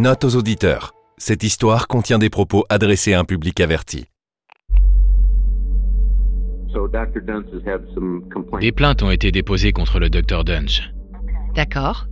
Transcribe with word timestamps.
Note 0.00 0.22
aux 0.22 0.36
auditeurs. 0.36 0.92
Cette 1.16 1.42
histoire 1.42 1.88
contient 1.88 2.20
des 2.20 2.30
propos 2.30 2.64
adressés 2.68 3.14
à 3.14 3.18
un 3.18 3.24
public 3.24 3.58
averti. 3.58 4.04
Des 8.60 8.70
plaintes 8.70 9.02
ont 9.02 9.10
été 9.10 9.32
déposées 9.32 9.72
contre 9.72 9.98
le 9.98 10.08
Dr 10.08 10.44
Dunge, 10.44 10.94
D'accord. 11.56 12.06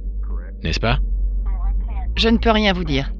n'est-ce 0.64 0.80
pas? 0.80 0.99
Je 2.17 2.29
ne 2.29 2.39
peux 2.39 2.50
rien 2.50 2.72
vous 2.72 2.82
dire. 2.82 3.14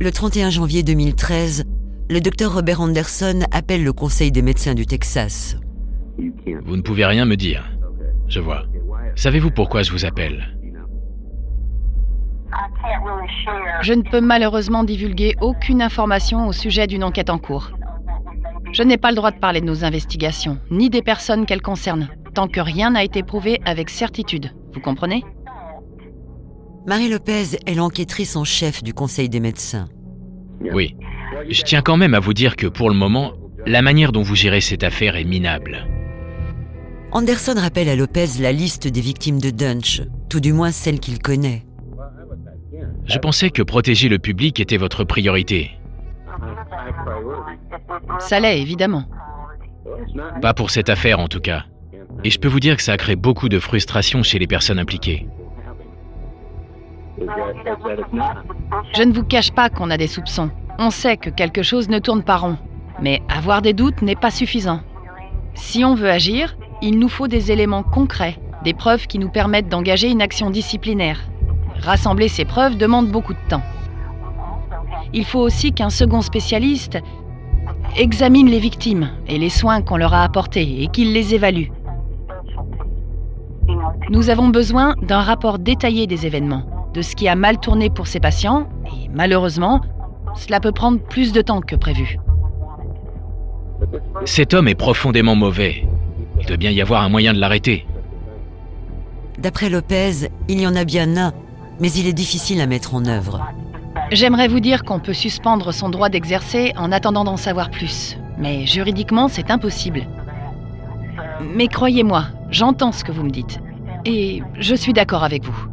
Le 0.00 0.12
31 0.12 0.50
janvier 0.50 0.84
2013, 0.84 1.64
le 2.08 2.20
docteur 2.20 2.54
Robert 2.54 2.80
Anderson 2.80 3.40
appelle 3.50 3.82
le 3.82 3.92
Conseil 3.92 4.30
des 4.30 4.42
médecins 4.42 4.76
du 4.76 4.86
Texas. 4.86 5.56
Vous 6.64 6.76
ne 6.76 6.82
pouvez 6.82 7.06
rien 7.06 7.24
me 7.24 7.34
dire. 7.34 7.68
Je 8.28 8.38
vois. 8.38 8.66
Savez-vous 9.16 9.50
pourquoi 9.50 9.82
je 9.82 9.90
vous 9.90 10.04
appelle? 10.04 10.57
Je 13.82 13.92
ne 13.92 14.02
peux 14.02 14.20
malheureusement 14.20 14.84
divulguer 14.84 15.34
aucune 15.40 15.82
information 15.82 16.46
au 16.46 16.52
sujet 16.52 16.86
d'une 16.86 17.04
enquête 17.04 17.30
en 17.30 17.38
cours. 17.38 17.70
Je 18.72 18.82
n'ai 18.82 18.98
pas 18.98 19.10
le 19.10 19.16
droit 19.16 19.30
de 19.30 19.38
parler 19.38 19.60
de 19.60 19.66
nos 19.66 19.84
investigations, 19.84 20.58
ni 20.70 20.90
des 20.90 21.02
personnes 21.02 21.46
qu'elles 21.46 21.62
concernent, 21.62 22.08
tant 22.34 22.48
que 22.48 22.60
rien 22.60 22.90
n'a 22.90 23.04
été 23.04 23.22
prouvé 23.22 23.60
avec 23.64 23.90
certitude. 23.90 24.52
Vous 24.74 24.80
comprenez? 24.80 25.24
Marie 26.86 27.08
Lopez 27.08 27.56
est 27.66 27.74
l'enquêtrice 27.74 28.36
en 28.36 28.44
chef 28.44 28.82
du 28.82 28.94
Conseil 28.94 29.28
des 29.28 29.40
médecins. 29.40 29.88
Oui. 30.72 30.96
Je 31.48 31.62
tiens 31.62 31.82
quand 31.82 31.96
même 31.96 32.14
à 32.14 32.20
vous 32.20 32.34
dire 32.34 32.56
que 32.56 32.66
pour 32.66 32.88
le 32.90 32.96
moment, 32.96 33.32
la 33.66 33.82
manière 33.82 34.12
dont 34.12 34.22
vous 34.22 34.34
gérez 34.34 34.60
cette 34.60 34.84
affaire 34.84 35.16
est 35.16 35.24
minable. 35.24 35.86
Anderson 37.12 37.54
rappelle 37.56 37.88
à 37.88 37.96
Lopez 37.96 38.26
la 38.40 38.52
liste 38.52 38.86
des 38.86 39.00
victimes 39.00 39.40
de 39.40 39.50
Dunch, 39.50 40.02
tout 40.28 40.40
du 40.40 40.52
moins 40.52 40.70
celles 40.70 41.00
qu'il 41.00 41.18
connaît. 41.20 41.64
Je 43.08 43.18
pensais 43.18 43.50
que 43.50 43.62
protéger 43.62 44.08
le 44.08 44.18
public 44.18 44.60
était 44.60 44.76
votre 44.76 45.02
priorité. 45.02 45.70
Ça 48.18 48.38
l'est, 48.38 48.60
évidemment. 48.60 49.04
Pas 50.42 50.52
pour 50.52 50.70
cette 50.70 50.90
affaire 50.90 51.18
en 51.18 51.28
tout 51.28 51.40
cas. 51.40 51.64
Et 52.22 52.30
je 52.30 52.38
peux 52.38 52.48
vous 52.48 52.60
dire 52.60 52.76
que 52.76 52.82
ça 52.82 52.92
a 52.92 52.96
créé 52.96 53.16
beaucoup 53.16 53.48
de 53.48 53.58
frustration 53.58 54.22
chez 54.22 54.38
les 54.38 54.46
personnes 54.46 54.78
impliquées. 54.78 55.26
Je 58.94 59.02
ne 59.02 59.12
vous 59.12 59.24
cache 59.24 59.52
pas 59.52 59.70
qu'on 59.70 59.90
a 59.90 59.96
des 59.96 60.06
soupçons. 60.06 60.50
On 60.78 60.90
sait 60.90 61.16
que 61.16 61.30
quelque 61.30 61.62
chose 61.62 61.88
ne 61.88 61.98
tourne 61.98 62.22
pas 62.22 62.36
rond. 62.36 62.58
Mais 63.00 63.22
avoir 63.28 63.62
des 63.62 63.72
doutes 63.72 64.02
n'est 64.02 64.16
pas 64.16 64.30
suffisant. 64.30 64.80
Si 65.54 65.84
on 65.84 65.94
veut 65.94 66.10
agir, 66.10 66.56
il 66.82 66.98
nous 66.98 67.08
faut 67.08 67.26
des 67.26 67.50
éléments 67.50 67.82
concrets, 67.82 68.38
des 68.64 68.74
preuves 68.74 69.06
qui 69.06 69.18
nous 69.18 69.30
permettent 69.30 69.68
d'engager 69.68 70.10
une 70.10 70.22
action 70.22 70.50
disciplinaire. 70.50 71.20
Rassembler 71.82 72.28
ces 72.28 72.44
preuves 72.44 72.76
demande 72.76 73.08
beaucoup 73.08 73.34
de 73.34 73.48
temps. 73.48 73.62
Il 75.12 75.24
faut 75.24 75.40
aussi 75.40 75.72
qu'un 75.72 75.90
second 75.90 76.20
spécialiste 76.20 76.98
examine 77.96 78.48
les 78.48 78.58
victimes 78.58 79.10
et 79.26 79.38
les 79.38 79.48
soins 79.48 79.82
qu'on 79.82 79.96
leur 79.96 80.14
a 80.14 80.22
apportés 80.22 80.82
et 80.82 80.88
qu'il 80.88 81.12
les 81.12 81.34
évalue. 81.34 81.68
Nous 84.10 84.30
avons 84.30 84.48
besoin 84.48 84.94
d'un 85.02 85.20
rapport 85.20 85.58
détaillé 85.58 86.06
des 86.06 86.26
événements, 86.26 86.64
de 86.94 87.02
ce 87.02 87.14
qui 87.14 87.28
a 87.28 87.34
mal 87.34 87.58
tourné 87.58 87.90
pour 87.90 88.06
ces 88.06 88.20
patients, 88.20 88.68
et 88.86 89.08
malheureusement, 89.12 89.80
cela 90.34 90.60
peut 90.60 90.72
prendre 90.72 91.00
plus 91.00 91.32
de 91.32 91.42
temps 91.42 91.60
que 91.60 91.76
prévu. 91.76 92.18
Cet 94.24 94.54
homme 94.54 94.68
est 94.68 94.74
profondément 94.74 95.36
mauvais. 95.36 95.86
Il 96.40 96.46
doit 96.46 96.56
bien 96.56 96.70
y 96.70 96.80
avoir 96.80 97.02
un 97.02 97.08
moyen 97.08 97.32
de 97.32 97.38
l'arrêter. 97.38 97.86
D'après 99.38 99.68
Lopez, 99.70 100.28
il 100.48 100.60
y 100.60 100.66
en 100.66 100.74
a 100.74 100.84
bien 100.84 101.16
un, 101.16 101.32
mais 101.80 101.90
il 101.92 102.06
est 102.06 102.12
difficile 102.12 102.60
à 102.60 102.66
mettre 102.66 102.94
en 102.94 103.04
œuvre. 103.06 103.46
J'aimerais 104.10 104.48
vous 104.48 104.60
dire 104.60 104.84
qu'on 104.84 105.00
peut 105.00 105.12
suspendre 105.12 105.72
son 105.72 105.88
droit 105.88 106.08
d'exercer 106.08 106.72
en 106.76 106.92
attendant 106.92 107.24
d'en 107.24 107.36
savoir 107.36 107.70
plus, 107.70 108.16
mais 108.38 108.66
juridiquement 108.66 109.28
c'est 109.28 109.50
impossible. 109.50 110.06
Mais 111.54 111.68
croyez-moi, 111.68 112.26
j'entends 112.50 112.92
ce 112.92 113.04
que 113.04 113.12
vous 113.12 113.22
me 113.22 113.30
dites, 113.30 113.60
et 114.04 114.42
je 114.58 114.74
suis 114.74 114.92
d'accord 114.92 115.24
avec 115.24 115.44
vous. 115.44 115.66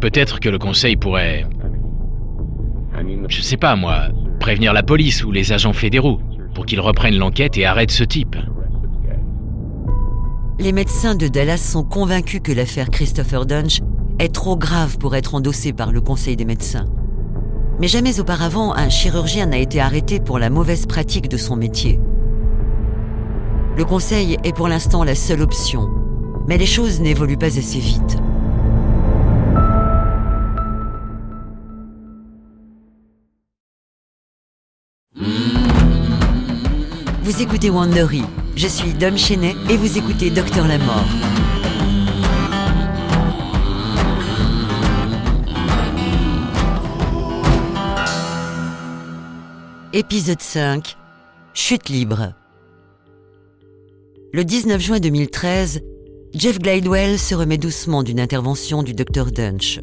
Peut-être 0.00 0.40
que 0.40 0.48
le 0.48 0.58
conseil 0.58 0.96
pourrait... 0.96 1.46
Je 3.28 3.40
sais 3.40 3.56
pas 3.56 3.76
moi, 3.76 4.08
prévenir 4.40 4.72
la 4.72 4.82
police 4.82 5.24
ou 5.24 5.30
les 5.30 5.52
agents 5.52 5.72
fédéraux 5.72 6.20
pour 6.54 6.66
qu'ils 6.66 6.80
reprennent 6.80 7.16
l'enquête 7.16 7.56
et 7.56 7.64
arrêtent 7.64 7.90
ce 7.90 8.04
type. 8.04 8.36
Les 10.60 10.72
médecins 10.72 11.14
de 11.14 11.26
Dallas 11.26 11.56
sont 11.56 11.84
convaincus 11.84 12.42
que 12.44 12.52
l'affaire 12.52 12.90
Christopher 12.90 13.46
Dunch 13.46 13.80
est 14.18 14.34
trop 14.34 14.58
grave 14.58 14.98
pour 14.98 15.16
être 15.16 15.34
endossée 15.34 15.72
par 15.72 15.90
le 15.90 16.02
Conseil 16.02 16.36
des 16.36 16.44
médecins. 16.44 16.84
Mais 17.80 17.88
jamais 17.88 18.20
auparavant, 18.20 18.74
un 18.74 18.90
chirurgien 18.90 19.46
n'a 19.46 19.56
été 19.56 19.80
arrêté 19.80 20.20
pour 20.20 20.38
la 20.38 20.50
mauvaise 20.50 20.84
pratique 20.84 21.30
de 21.30 21.38
son 21.38 21.56
métier. 21.56 21.98
Le 23.78 23.86
Conseil 23.86 24.36
est 24.44 24.54
pour 24.54 24.68
l'instant 24.68 25.02
la 25.02 25.14
seule 25.14 25.40
option, 25.40 25.88
mais 26.46 26.58
les 26.58 26.66
choses 26.66 27.00
n'évoluent 27.00 27.38
pas 27.38 27.46
assez 27.46 27.78
vite. 27.78 28.18
Vous 37.22 37.40
écoutez 37.40 37.70
Wandery. 37.70 38.24
Je 38.62 38.68
suis 38.68 38.92
Dom 38.92 39.16
Chenet 39.16 39.54
et 39.70 39.76
vous 39.78 39.96
écoutez 39.96 40.28
Docteur 40.28 40.68
la 40.68 40.76
Mort. 40.76 41.06
Épisode 49.94 50.42
5 50.42 50.94
Chute 51.54 51.88
libre. 51.88 52.34
Le 54.34 54.44
19 54.44 54.78
juin 54.78 55.00
2013, 55.00 55.80
Jeff 56.34 56.58
Glidewell 56.58 57.18
se 57.18 57.34
remet 57.34 57.56
doucement 57.56 58.02
d'une 58.02 58.20
intervention 58.20 58.82
du 58.82 58.92
Dr 58.92 59.32
Dunch. 59.32 59.80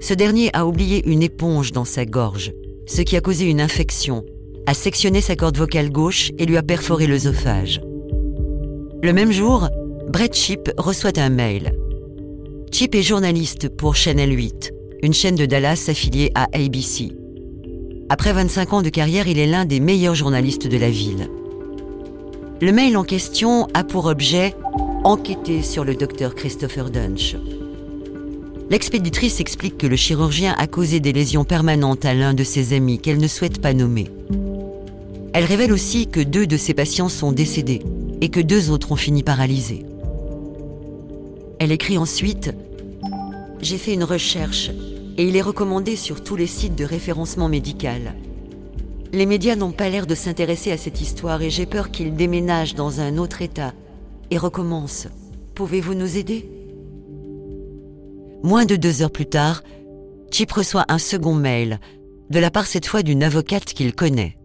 Ce 0.00 0.14
dernier 0.14 0.48
a 0.54 0.66
oublié 0.66 1.06
une 1.06 1.22
éponge 1.22 1.72
dans 1.72 1.84
sa 1.84 2.06
gorge, 2.06 2.52
ce 2.86 3.02
qui 3.02 3.18
a 3.18 3.20
causé 3.20 3.44
une 3.44 3.60
infection, 3.60 4.24
a 4.64 4.72
sectionné 4.72 5.20
sa 5.20 5.36
corde 5.36 5.58
vocale 5.58 5.90
gauche 5.90 6.30
et 6.38 6.46
lui 6.46 6.56
a 6.56 6.62
perforé 6.62 7.06
l'œsophage. 7.06 7.82
Le 9.00 9.12
même 9.12 9.30
jour, 9.30 9.68
Brett 10.08 10.34
Chip 10.34 10.72
reçoit 10.76 11.20
un 11.20 11.28
mail. 11.28 11.72
Chip 12.72 12.96
est 12.96 13.02
journaliste 13.02 13.68
pour 13.68 13.94
Channel 13.94 14.36
8, 14.36 14.72
une 15.04 15.12
chaîne 15.12 15.36
de 15.36 15.46
Dallas 15.46 15.84
affiliée 15.86 16.32
à 16.34 16.48
ABC. 16.52 17.12
Après 18.08 18.32
25 18.32 18.72
ans 18.72 18.82
de 18.82 18.88
carrière, 18.88 19.28
il 19.28 19.38
est 19.38 19.46
l'un 19.46 19.66
des 19.66 19.78
meilleurs 19.78 20.16
journalistes 20.16 20.66
de 20.66 20.76
la 20.76 20.90
ville. 20.90 21.28
Le 22.60 22.72
mail 22.72 22.96
en 22.96 23.04
question 23.04 23.68
a 23.72 23.84
pour 23.84 24.06
objet 24.06 24.56
enquêter 25.04 25.62
sur 25.62 25.84
le 25.84 25.94
docteur 25.94 26.34
Christopher 26.34 26.90
Dunch. 26.90 27.36
L'expéditrice 28.68 29.38
explique 29.38 29.78
que 29.78 29.86
le 29.86 29.94
chirurgien 29.94 30.56
a 30.58 30.66
causé 30.66 30.98
des 30.98 31.12
lésions 31.12 31.44
permanentes 31.44 32.04
à 32.04 32.14
l'un 32.14 32.34
de 32.34 32.42
ses 32.42 32.72
amis 32.72 32.98
qu'elle 32.98 33.18
ne 33.18 33.28
souhaite 33.28 33.60
pas 33.60 33.74
nommer. 33.74 34.08
Elle 35.34 35.44
révèle 35.44 35.72
aussi 35.72 36.08
que 36.08 36.18
deux 36.18 36.48
de 36.48 36.56
ses 36.56 36.74
patients 36.74 37.08
sont 37.08 37.30
décédés 37.30 37.82
et 38.20 38.28
que 38.28 38.40
deux 38.40 38.70
autres 38.70 38.92
ont 38.92 38.96
fini 38.96 39.22
paralysés. 39.22 39.84
Elle 41.58 41.72
écrit 41.72 41.98
ensuite 41.98 42.54
J'ai 43.60 43.78
fait 43.78 43.94
une 43.94 44.04
recherche 44.04 44.70
et 45.16 45.24
il 45.24 45.36
est 45.36 45.42
recommandé 45.42 45.96
sur 45.96 46.22
tous 46.22 46.36
les 46.36 46.46
sites 46.46 46.76
de 46.76 46.84
référencement 46.84 47.48
médical. 47.48 48.14
Les 49.12 49.26
médias 49.26 49.56
n'ont 49.56 49.72
pas 49.72 49.88
l'air 49.88 50.06
de 50.06 50.14
s'intéresser 50.14 50.70
à 50.70 50.76
cette 50.76 51.00
histoire 51.00 51.42
et 51.42 51.50
j'ai 51.50 51.66
peur 51.66 51.90
qu'il 51.90 52.14
déménage 52.14 52.74
dans 52.74 53.00
un 53.00 53.18
autre 53.18 53.42
État 53.42 53.72
et 54.30 54.38
recommence. 54.38 55.08
Pouvez-vous 55.54 55.94
nous 55.94 56.16
aider? 56.16 56.48
Moins 58.44 58.66
de 58.66 58.76
deux 58.76 59.02
heures 59.02 59.10
plus 59.10 59.26
tard, 59.26 59.62
Chip 60.30 60.52
reçoit 60.52 60.84
un 60.88 60.98
second 60.98 61.34
mail, 61.34 61.80
de 62.30 62.38
la 62.38 62.50
part 62.50 62.66
cette 62.66 62.86
fois 62.86 63.02
d'une 63.02 63.22
avocate 63.22 63.64
qu'il 63.64 63.94
connaît. 63.94 64.36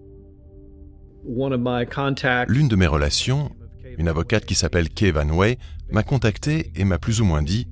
L'une 2.47 2.67
de 2.67 2.75
mes 2.75 2.87
relations, 2.87 3.51
une 3.97 4.07
avocate 4.07 4.45
qui 4.45 4.55
s'appelle 4.55 4.89
Kay 4.89 5.11
Van 5.11 5.29
Way, 5.29 5.57
m'a 5.91 6.03
contacté 6.03 6.71
et 6.75 6.85
m'a 6.85 6.99
plus 6.99 7.21
ou 7.21 7.25
moins 7.25 7.41
dit 7.41 7.67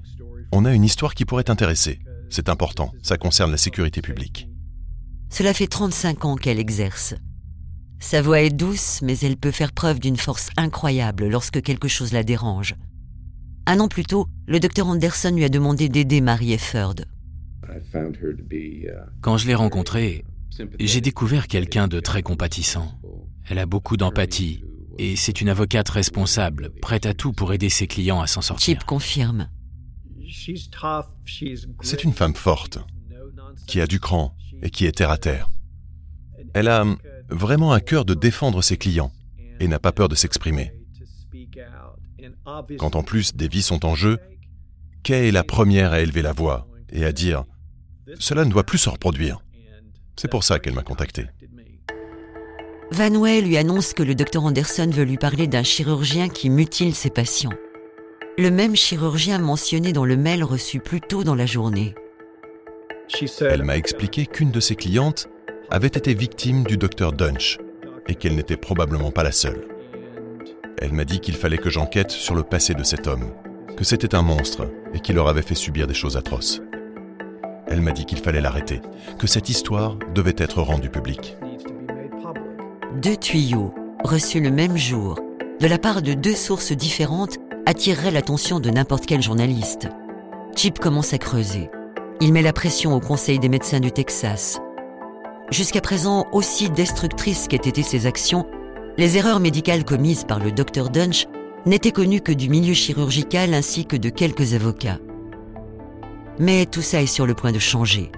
On 0.51 0.65
a 0.65 0.73
une 0.73 0.83
histoire 0.83 1.15
qui 1.15 1.25
pourrait 1.25 1.43
t'intéresser. 1.43 1.99
C'est 2.29 2.49
important, 2.49 2.93
ça 3.01 3.17
concerne 3.17 3.51
la 3.51 3.57
sécurité 3.57 4.01
publique. 4.01 4.47
Cela 5.29 5.53
fait 5.53 5.67
35 5.67 6.25
ans 6.25 6.35
qu'elle 6.35 6.59
exerce. 6.59 7.15
Sa 7.99 8.21
voix 8.21 8.41
est 8.41 8.49
douce, 8.49 9.01
mais 9.01 9.17
elle 9.19 9.37
peut 9.37 9.51
faire 9.51 9.71
preuve 9.71 9.99
d'une 9.99 10.17
force 10.17 10.49
incroyable 10.57 11.27
lorsque 11.27 11.61
quelque 11.61 11.87
chose 11.87 12.13
la 12.13 12.23
dérange. 12.23 12.75
Un 13.67 13.79
an 13.79 13.87
plus 13.87 14.03
tôt, 14.03 14.27
le 14.47 14.59
docteur 14.59 14.87
Anderson 14.87 15.31
lui 15.35 15.43
a 15.43 15.49
demandé 15.49 15.87
d'aider 15.87 16.19
Mary 16.19 16.53
Efford. 16.53 16.95
Quand 19.21 19.37
je 19.37 19.47
l'ai 19.47 19.55
rencontrée, 19.55 20.25
j'ai 20.79 21.01
découvert 21.01 21.47
quelqu'un 21.47 21.87
de 21.87 21.99
très 21.99 22.23
compatissant. 22.23 22.91
Elle 23.49 23.59
a 23.59 23.65
beaucoup 23.65 23.97
d'empathie 23.97 24.63
et 25.01 25.15
c'est 25.15 25.41
une 25.41 25.49
avocate 25.49 25.89
responsable, 25.89 26.69
prête 26.79 27.07
à 27.07 27.15
tout 27.15 27.33
pour 27.33 27.53
aider 27.53 27.69
ses 27.69 27.87
clients 27.87 28.21
à 28.21 28.27
s'en 28.27 28.41
sortir. 28.41 28.77
Chip 28.77 28.83
confirme. 28.85 29.49
C'est 31.81 32.03
une 32.03 32.13
femme 32.13 32.35
forte, 32.35 32.77
qui 33.65 33.81
a 33.81 33.87
du 33.87 33.99
cran 33.99 34.35
et 34.61 34.69
qui 34.69 34.85
est 34.85 34.91
terre 34.91 35.09
à 35.09 35.17
terre. 35.17 35.49
Elle 36.53 36.67
a 36.67 36.85
vraiment 37.29 37.73
un 37.73 37.79
cœur 37.79 38.05
de 38.05 38.13
défendre 38.13 38.61
ses 38.61 38.77
clients 38.77 39.11
et 39.59 39.67
n'a 39.67 39.79
pas 39.79 39.91
peur 39.91 40.07
de 40.07 40.13
s'exprimer. 40.13 40.71
Quand 42.77 42.95
en 42.95 43.01
plus 43.01 43.35
des 43.35 43.47
vies 43.47 43.63
sont 43.63 43.87
en 43.87 43.95
jeu, 43.95 44.19
Kay 45.01 45.29
est 45.29 45.31
la 45.31 45.43
première 45.43 45.93
à 45.93 46.01
élever 46.01 46.21
la 46.21 46.31
voix 46.31 46.67
et 46.91 47.05
à 47.05 47.11
dire⁇ 47.11 47.45
Cela 48.19 48.45
ne 48.45 48.51
doit 48.51 48.65
plus 48.65 48.77
se 48.77 48.89
reproduire⁇ 48.89 49.37
C'est 50.15 50.29
pour 50.29 50.43
ça 50.43 50.59
qu'elle 50.59 50.75
m'a 50.75 50.83
contacté. 50.83 51.25
Van 52.93 53.15
Way 53.15 53.39
lui 53.39 53.55
annonce 53.55 53.93
que 53.93 54.03
le 54.03 54.15
docteur 54.15 54.43
Anderson 54.43 54.89
veut 54.91 55.05
lui 55.05 55.15
parler 55.15 55.47
d'un 55.47 55.63
chirurgien 55.63 56.27
qui 56.27 56.49
mutile 56.49 56.93
ses 56.93 57.09
patients. 57.09 57.53
Le 58.37 58.51
même 58.51 58.75
chirurgien 58.75 59.39
mentionné 59.39 59.93
dans 59.93 60.03
le 60.03 60.17
mail 60.17 60.43
reçu 60.43 60.81
plus 60.81 60.99
tôt 60.99 61.23
dans 61.23 61.35
la 61.35 61.45
journée. 61.45 61.95
Elle 63.39 63.63
m'a 63.63 63.77
expliqué 63.77 64.25
qu'une 64.25 64.51
de 64.51 64.59
ses 64.59 64.75
clientes 64.75 65.29
avait 65.69 65.87
été 65.87 66.13
victime 66.13 66.65
du 66.65 66.75
docteur 66.75 67.13
Dunch 67.13 67.59
et 68.09 68.15
qu'elle 68.15 68.35
n'était 68.35 68.57
probablement 68.57 69.11
pas 69.11 69.23
la 69.23 69.31
seule. 69.31 69.65
Elle 70.77 70.91
m'a 70.91 71.05
dit 71.05 71.21
qu'il 71.21 71.35
fallait 71.35 71.57
que 71.57 71.69
j'enquête 71.69 72.11
sur 72.11 72.35
le 72.35 72.43
passé 72.43 72.73
de 72.73 72.83
cet 72.83 73.07
homme, 73.07 73.31
que 73.77 73.85
c'était 73.85 74.15
un 74.15 74.21
monstre 74.21 74.69
et 74.93 74.99
qu'il 74.99 75.15
leur 75.15 75.29
avait 75.29 75.43
fait 75.43 75.55
subir 75.55 75.87
des 75.87 75.93
choses 75.93 76.17
atroces. 76.17 76.61
Elle 77.67 77.79
m'a 77.79 77.93
dit 77.93 78.05
qu'il 78.05 78.17
fallait 78.17 78.41
l'arrêter, 78.41 78.81
que 79.17 79.27
cette 79.27 79.47
histoire 79.47 79.97
devait 80.13 80.35
être 80.37 80.61
rendue 80.61 80.89
publique. 80.89 81.37
Deux 82.97 83.15
tuyaux, 83.15 83.73
reçus 84.03 84.41
le 84.41 84.51
même 84.51 84.75
jour, 84.75 85.17
de 85.61 85.67
la 85.67 85.77
part 85.77 86.01
de 86.01 86.13
deux 86.13 86.35
sources 86.35 86.73
différentes, 86.73 87.37
attireraient 87.65 88.11
l'attention 88.11 88.59
de 88.59 88.69
n'importe 88.69 89.05
quel 89.05 89.21
journaliste. 89.21 89.87
Chip 90.57 90.77
commence 90.77 91.13
à 91.13 91.17
creuser. 91.17 91.69
Il 92.19 92.33
met 92.33 92.41
la 92.41 92.51
pression 92.51 92.93
au 92.93 92.99
Conseil 92.99 93.39
des 93.39 93.47
médecins 93.47 93.79
du 93.79 93.93
Texas. 93.93 94.59
Jusqu'à 95.51 95.79
présent, 95.79 96.25
aussi 96.33 96.69
destructrices 96.69 97.47
qu'aient 97.47 97.55
été 97.55 97.81
ses 97.81 98.07
actions, 98.07 98.45
les 98.97 99.17
erreurs 99.17 99.39
médicales 99.39 99.85
commises 99.85 100.25
par 100.25 100.39
le 100.39 100.51
docteur 100.51 100.89
Dunch 100.89 101.27
n'étaient 101.65 101.93
connues 101.93 102.21
que 102.21 102.33
du 102.33 102.49
milieu 102.49 102.73
chirurgical 102.73 103.53
ainsi 103.53 103.85
que 103.85 103.95
de 103.95 104.09
quelques 104.09 104.53
avocats. 104.53 104.99
Mais 106.39 106.65
tout 106.65 106.81
ça 106.81 107.01
est 107.01 107.07
sur 107.07 107.25
le 107.25 107.35
point 107.35 107.53
de 107.53 107.59
changer. 107.59 108.11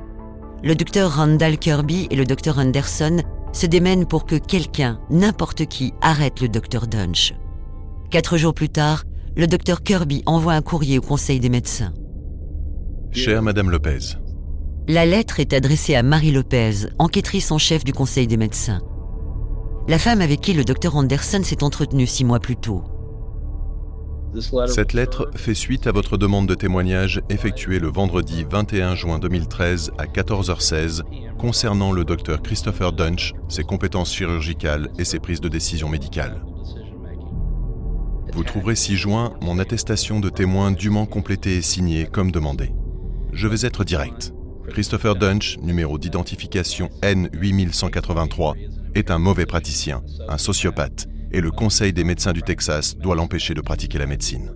Le 0.63 0.73
docteur 0.73 1.15
Randall 1.15 1.59
Kirby 1.59 2.07
et 2.09 2.15
le 2.15 2.25
docteur 2.25 2.57
Anderson 2.57 3.21
se 3.53 3.65
démènent 3.65 4.05
pour 4.05 4.25
que 4.25 4.35
quelqu'un, 4.35 4.99
n'importe 5.09 5.65
qui, 5.65 5.93
arrête 6.01 6.41
le 6.41 6.49
docteur 6.49 6.87
Dunch. 6.87 7.33
Quatre 8.11 8.37
jours 8.37 8.53
plus 8.53 8.69
tard, 8.69 9.03
le 9.35 9.47
docteur 9.47 9.81
Kirby 9.81 10.21
envoie 10.25 10.53
un 10.53 10.61
courrier 10.61 10.97
au 10.97 11.01
Conseil 11.01 11.39
des 11.39 11.49
médecins. 11.49 11.93
Chère 13.11 13.41
Madame 13.41 13.69
Lopez. 13.69 14.17
La 14.87 15.05
lettre 15.05 15.39
est 15.39 15.53
adressée 15.53 15.95
à 15.95 16.03
Marie 16.03 16.31
Lopez, 16.31 16.87
enquêtrice 16.99 17.51
en 17.51 17.57
chef 17.57 17.83
du 17.83 17.93
Conseil 17.93 18.27
des 18.27 18.37
médecins. 18.37 18.81
La 19.87 19.97
femme 19.97 20.21
avec 20.21 20.41
qui 20.41 20.53
le 20.53 20.65
docteur 20.65 20.95
Anderson 20.95 21.41
s'est 21.43 21.63
entretenu 21.63 22.05
six 22.05 22.25
mois 22.25 22.39
plus 22.39 22.57
tôt. 22.57 22.83
Cette 24.67 24.93
lettre 24.93 25.29
fait 25.35 25.53
suite 25.53 25.85
à 25.85 25.91
votre 25.91 26.17
demande 26.17 26.47
de 26.47 26.55
témoignage 26.55 27.21
effectuée 27.29 27.79
le 27.79 27.89
vendredi 27.89 28.45
21 28.49 28.95
juin 28.95 29.19
2013 29.19 29.91
à 29.97 30.05
14h16 30.05 31.01
concernant 31.37 31.91
le 31.91 32.03
docteur 32.03 32.41
Christopher 32.41 32.93
Dunch, 32.93 33.33
ses 33.47 33.63
compétences 33.63 34.13
chirurgicales 34.13 34.89
et 34.97 35.05
ses 35.05 35.19
prises 35.19 35.41
de 35.41 35.49
décision 35.49 35.87
médicales. 35.87 36.41
Vous 38.33 38.43
trouverez 38.43 38.75
ci-joint 38.75 39.33
mon 39.41 39.59
attestation 39.59 40.19
de 40.19 40.29
témoin 40.29 40.71
dûment 40.71 41.05
complétée 41.05 41.57
et 41.57 41.61
signée 41.61 42.07
comme 42.11 42.31
demandé. 42.31 42.71
Je 43.31 43.47
vais 43.47 43.67
être 43.67 43.83
direct. 43.83 44.33
Christopher 44.69 45.15
Dunch, 45.15 45.59
numéro 45.61 45.99
d'identification 45.99 46.89
N8183, 47.03 48.55
est 48.95 49.11
un 49.11 49.19
mauvais 49.19 49.45
praticien, 49.45 50.01
un 50.27 50.37
sociopathe, 50.37 51.07
et 51.33 51.41
le 51.41 51.51
Conseil 51.51 51.91
des 51.91 52.03
médecins 52.03 52.31
du 52.31 52.41
Texas 52.41 52.97
doit 52.97 53.15
l'empêcher 53.15 53.53
de 53.53 53.61
pratiquer 53.61 53.97
la 53.97 54.05
médecine. 54.05 54.51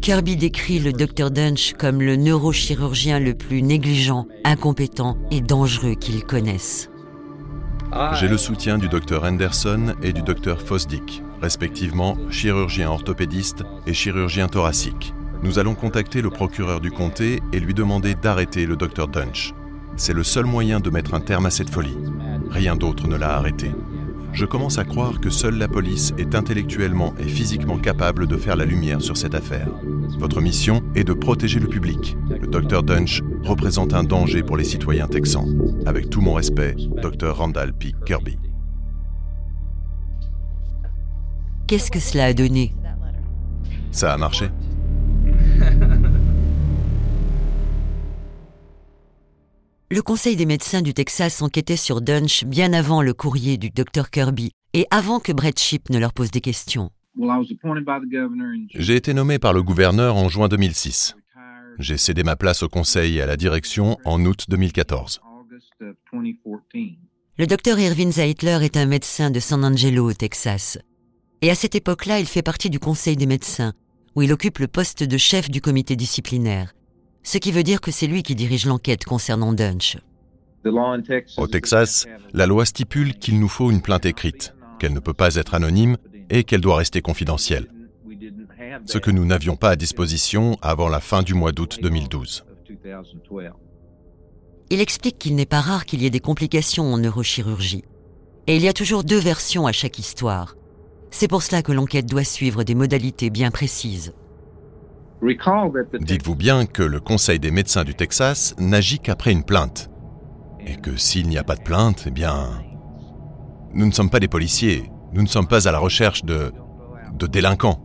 Kirby 0.00 0.36
décrit 0.36 0.78
le 0.78 0.92
docteur 0.92 1.30
Dunch 1.30 1.74
comme 1.78 2.00
le 2.00 2.16
neurochirurgien 2.16 3.18
le 3.18 3.34
plus 3.34 3.62
négligent, 3.62 4.26
incompétent 4.44 5.16
et 5.30 5.40
dangereux 5.40 5.94
qu'il 5.94 6.24
connaisse. 6.24 6.90
J'ai 8.14 8.28
le 8.28 8.36
soutien 8.36 8.78
du 8.78 8.88
docteur 8.88 9.24
Anderson 9.24 9.94
et 10.02 10.12
du 10.12 10.22
docteur 10.22 10.60
Fosdick, 10.60 11.22
respectivement 11.40 12.16
chirurgien 12.30 12.90
orthopédiste 12.90 13.62
et 13.86 13.94
chirurgien 13.94 14.48
thoracique. 14.48 15.14
Nous 15.42 15.58
allons 15.58 15.74
contacter 15.74 16.20
le 16.20 16.30
procureur 16.30 16.80
du 16.80 16.90
comté 16.90 17.40
et 17.52 17.60
lui 17.60 17.74
demander 17.74 18.14
d'arrêter 18.14 18.66
le 18.66 18.76
docteur 18.76 19.08
Dunch. 19.08 19.54
C'est 19.96 20.12
le 20.12 20.24
seul 20.24 20.44
moyen 20.44 20.80
de 20.80 20.90
mettre 20.90 21.14
un 21.14 21.20
terme 21.20 21.46
à 21.46 21.50
cette 21.50 21.70
folie. 21.70 21.96
Rien 22.50 22.76
d'autre 22.76 23.06
ne 23.06 23.16
l'a 23.16 23.36
arrêté. 23.36 23.70
Je 24.36 24.44
commence 24.44 24.76
à 24.76 24.84
croire 24.84 25.18
que 25.18 25.30
seule 25.30 25.56
la 25.56 25.66
police 25.66 26.12
est 26.18 26.34
intellectuellement 26.34 27.14
et 27.18 27.26
physiquement 27.26 27.78
capable 27.78 28.26
de 28.26 28.36
faire 28.36 28.54
la 28.54 28.66
lumière 28.66 29.00
sur 29.00 29.16
cette 29.16 29.34
affaire. 29.34 29.70
Votre 30.18 30.42
mission 30.42 30.82
est 30.94 31.04
de 31.04 31.14
protéger 31.14 31.58
le 31.58 31.68
public. 31.68 32.18
Le 32.28 32.46
docteur 32.46 32.82
Dunch 32.82 33.22
représente 33.44 33.94
un 33.94 34.04
danger 34.04 34.42
pour 34.42 34.58
les 34.58 34.64
citoyens 34.64 35.08
texans. 35.08 35.48
Avec 35.86 36.10
tout 36.10 36.20
mon 36.20 36.34
respect, 36.34 36.76
Dr 37.00 37.34
Randall 37.34 37.72
P. 37.72 37.94
Kirby. 38.04 38.36
Qu'est-ce 41.66 41.90
que 41.90 41.98
cela 41.98 42.26
a 42.26 42.34
donné? 42.34 42.74
Ça 43.90 44.12
a 44.12 44.18
marché. 44.18 44.50
Le 49.88 50.02
Conseil 50.02 50.34
des 50.34 50.46
médecins 50.46 50.82
du 50.82 50.94
Texas 50.94 51.42
enquêtait 51.42 51.76
sur 51.76 52.00
Dunch 52.00 52.44
bien 52.44 52.72
avant 52.72 53.02
le 53.02 53.14
courrier 53.14 53.56
du 53.56 53.70
Dr 53.70 54.10
Kirby 54.10 54.50
et 54.74 54.84
avant 54.90 55.20
que 55.20 55.30
Brett 55.30 55.60
Ship 55.60 55.90
ne 55.90 56.00
leur 56.00 56.12
pose 56.12 56.32
des 56.32 56.40
questions. 56.40 56.90
J'ai 58.74 58.96
été 58.96 59.14
nommé 59.14 59.38
par 59.38 59.52
le 59.52 59.62
gouverneur 59.62 60.16
en 60.16 60.28
juin 60.28 60.48
2006. 60.48 61.14
J'ai 61.78 61.98
cédé 61.98 62.24
ma 62.24 62.34
place 62.34 62.64
au 62.64 62.68
conseil 62.68 63.18
et 63.18 63.22
à 63.22 63.26
la 63.26 63.36
direction 63.36 63.96
en 64.04 64.24
août 64.24 64.46
2014. 64.48 65.20
Le 67.38 67.46
docteur 67.46 67.78
Irvin 67.78 68.10
Zeitler 68.10 68.58
est 68.62 68.76
un 68.76 68.86
médecin 68.86 69.30
de 69.30 69.38
San 69.38 69.64
Angelo 69.64 70.10
au 70.10 70.14
Texas. 70.14 70.78
Et 71.42 71.50
à 71.50 71.54
cette 71.54 71.76
époque-là, 71.76 72.18
il 72.18 72.26
fait 72.26 72.42
partie 72.42 72.70
du 72.70 72.80
Conseil 72.80 73.16
des 73.16 73.26
médecins, 73.26 73.72
où 74.16 74.22
il 74.22 74.32
occupe 74.32 74.58
le 74.58 74.66
poste 74.66 75.04
de 75.04 75.16
chef 75.16 75.48
du 75.48 75.60
comité 75.60 75.94
disciplinaire 75.94 76.75
ce 77.26 77.38
qui 77.38 77.50
veut 77.50 77.64
dire 77.64 77.80
que 77.80 77.90
c'est 77.90 78.06
lui 78.06 78.22
qui 78.22 78.36
dirige 78.36 78.66
l'enquête 78.66 79.04
concernant 79.04 79.52
Dunch. 79.52 79.98
Au 81.36 81.46
Texas, 81.48 82.06
la 82.32 82.46
loi 82.46 82.64
stipule 82.64 83.14
qu'il 83.18 83.40
nous 83.40 83.48
faut 83.48 83.72
une 83.72 83.82
plainte 83.82 84.06
écrite, 84.06 84.54
qu'elle 84.78 84.92
ne 84.92 85.00
peut 85.00 85.12
pas 85.12 85.34
être 85.34 85.54
anonyme 85.54 85.96
et 86.30 86.44
qu'elle 86.44 86.60
doit 86.60 86.76
rester 86.76 87.02
confidentielle. 87.02 87.66
Ce 88.84 88.98
que 88.98 89.10
nous 89.10 89.24
n'avions 89.24 89.56
pas 89.56 89.70
à 89.70 89.76
disposition 89.76 90.56
avant 90.62 90.88
la 90.88 91.00
fin 91.00 91.24
du 91.24 91.34
mois 91.34 91.50
d'août 91.50 91.78
2012. 91.82 92.44
Il 94.70 94.80
explique 94.80 95.18
qu'il 95.18 95.34
n'est 95.34 95.46
pas 95.46 95.60
rare 95.60 95.84
qu'il 95.84 96.02
y 96.02 96.06
ait 96.06 96.10
des 96.10 96.20
complications 96.20 96.92
en 96.92 96.98
neurochirurgie. 96.98 97.84
Et 98.46 98.54
il 98.54 98.62
y 98.62 98.68
a 98.68 98.72
toujours 98.72 99.02
deux 99.02 99.18
versions 99.18 99.66
à 99.66 99.72
chaque 99.72 99.98
histoire. 99.98 100.54
C'est 101.10 101.28
pour 101.28 101.42
cela 101.42 101.62
que 101.62 101.72
l'enquête 101.72 102.06
doit 102.06 102.24
suivre 102.24 102.62
des 102.62 102.76
modalités 102.76 103.30
bien 103.30 103.50
précises. 103.50 104.12
Dites-vous 105.22 106.34
bien 106.34 106.66
que 106.66 106.82
le 106.82 107.00
Conseil 107.00 107.38
des 107.38 107.50
médecins 107.50 107.84
du 107.84 107.94
Texas 107.94 108.54
n'agit 108.58 108.98
qu'après 108.98 109.32
une 109.32 109.44
plainte. 109.44 109.90
Et 110.60 110.76
que 110.76 110.96
s'il 110.96 111.28
n'y 111.28 111.38
a 111.38 111.44
pas 111.44 111.56
de 111.56 111.62
plainte, 111.62 112.04
eh 112.06 112.10
bien... 112.10 112.62
Nous 113.72 113.86
ne 113.86 113.92
sommes 113.92 114.10
pas 114.10 114.20
des 114.20 114.28
policiers, 114.28 114.90
nous 115.12 115.22
ne 115.22 115.26
sommes 115.26 115.48
pas 115.48 115.68
à 115.68 115.72
la 115.72 115.78
recherche 115.78 116.24
de... 116.24 116.52
de 117.14 117.26
délinquants. 117.26 117.80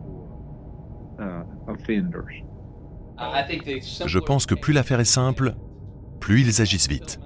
Je 4.06 4.18
pense 4.18 4.46
que 4.46 4.54
plus 4.54 4.72
l'affaire 4.72 5.00
est 5.00 5.04
simple, 5.04 5.54
plus 6.20 6.40
ils 6.42 6.60
agissent 6.60 6.88
vite. 6.88 7.20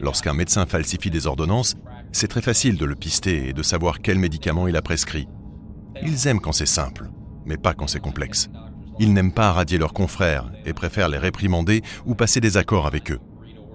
Lorsqu'un 0.00 0.34
médecin 0.34 0.66
falsifie 0.66 1.10
des 1.10 1.26
ordonnances, 1.26 1.76
c'est 2.12 2.28
très 2.28 2.42
facile 2.42 2.76
de 2.76 2.84
le 2.84 2.94
pister 2.94 3.48
et 3.48 3.52
de 3.52 3.62
savoir 3.62 4.00
quel 4.00 4.18
médicament 4.18 4.68
il 4.68 4.76
a 4.76 4.82
prescrit. 4.82 5.28
Ils 6.02 6.26
aiment 6.28 6.40
quand 6.40 6.52
c'est 6.52 6.66
simple, 6.66 7.10
mais 7.44 7.56
pas 7.56 7.74
quand 7.74 7.86
c'est 7.86 8.00
complexe. 8.00 8.48
Ils 9.00 9.12
n'aiment 9.12 9.32
pas 9.32 9.52
radier 9.52 9.78
leurs 9.78 9.92
confrères 9.92 10.50
et 10.66 10.72
préfèrent 10.72 11.08
les 11.08 11.18
réprimander 11.18 11.82
ou 12.04 12.14
passer 12.14 12.40
des 12.40 12.56
accords 12.56 12.86
avec 12.86 13.10
eux. 13.10 13.20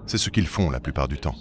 C'est 0.05 0.17
ce 0.17 0.29
qu'ils 0.29 0.47
font 0.47 0.69
la 0.69 0.79
plupart 0.79 1.07
du 1.07 1.17
temps. 1.17 1.35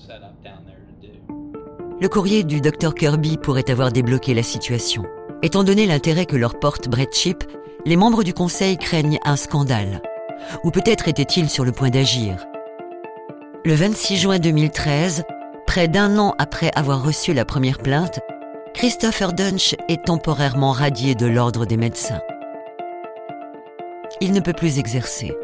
Le 2.01 2.09
courrier 2.09 2.45
du 2.45 2.61
Dr 2.61 2.95
Kirby 2.95 3.37
pourrait 3.37 3.71
avoir 3.71 3.93
débloqué 3.93 4.35
la 4.35 4.43
situation. 4.43 5.05
Étant 5.43 5.65
donné 5.65 5.87
l'intérêt 5.87 6.27
que 6.27 6.37
leur 6.37 6.59
porte 6.59 6.89
Brett 6.89 7.15
Chip, 7.15 7.45
les 7.85 7.97
membres 7.97 8.23
du 8.23 8.33
conseil 8.33 8.77
craignent 8.77 9.19
un 9.25 9.37
scandale. 9.37 10.01
Ou 10.65 10.71
peut-être 10.71 11.09
étaient-ils 11.09 11.51
sur 11.51 11.65
le 11.65 11.73
point 11.73 11.91
d'agir. 11.91 12.45
Le 13.65 13.75
26 13.75 14.17
juin 14.17 14.39
2013, 14.39 15.25
près 15.67 15.89
d'un 15.89 16.19
an 16.19 16.35
après 16.39 16.71
avoir 16.75 17.05
reçu 17.05 17.33
la 17.33 17.45
première 17.45 17.79
plainte, 17.79 18.21
Christopher 18.75 19.33
Dunch 19.33 19.77
est 19.89 20.05
temporairement 20.05 20.73
radié 20.73 21.15
de 21.15 21.27
l'ordre 21.27 21.67
des 21.67 21.77
médecins. 21.77 22.21
Il 24.23 24.33
ne 24.33 24.39
peut 24.39 24.53
plus 24.53 24.79
exercer. 24.79 25.37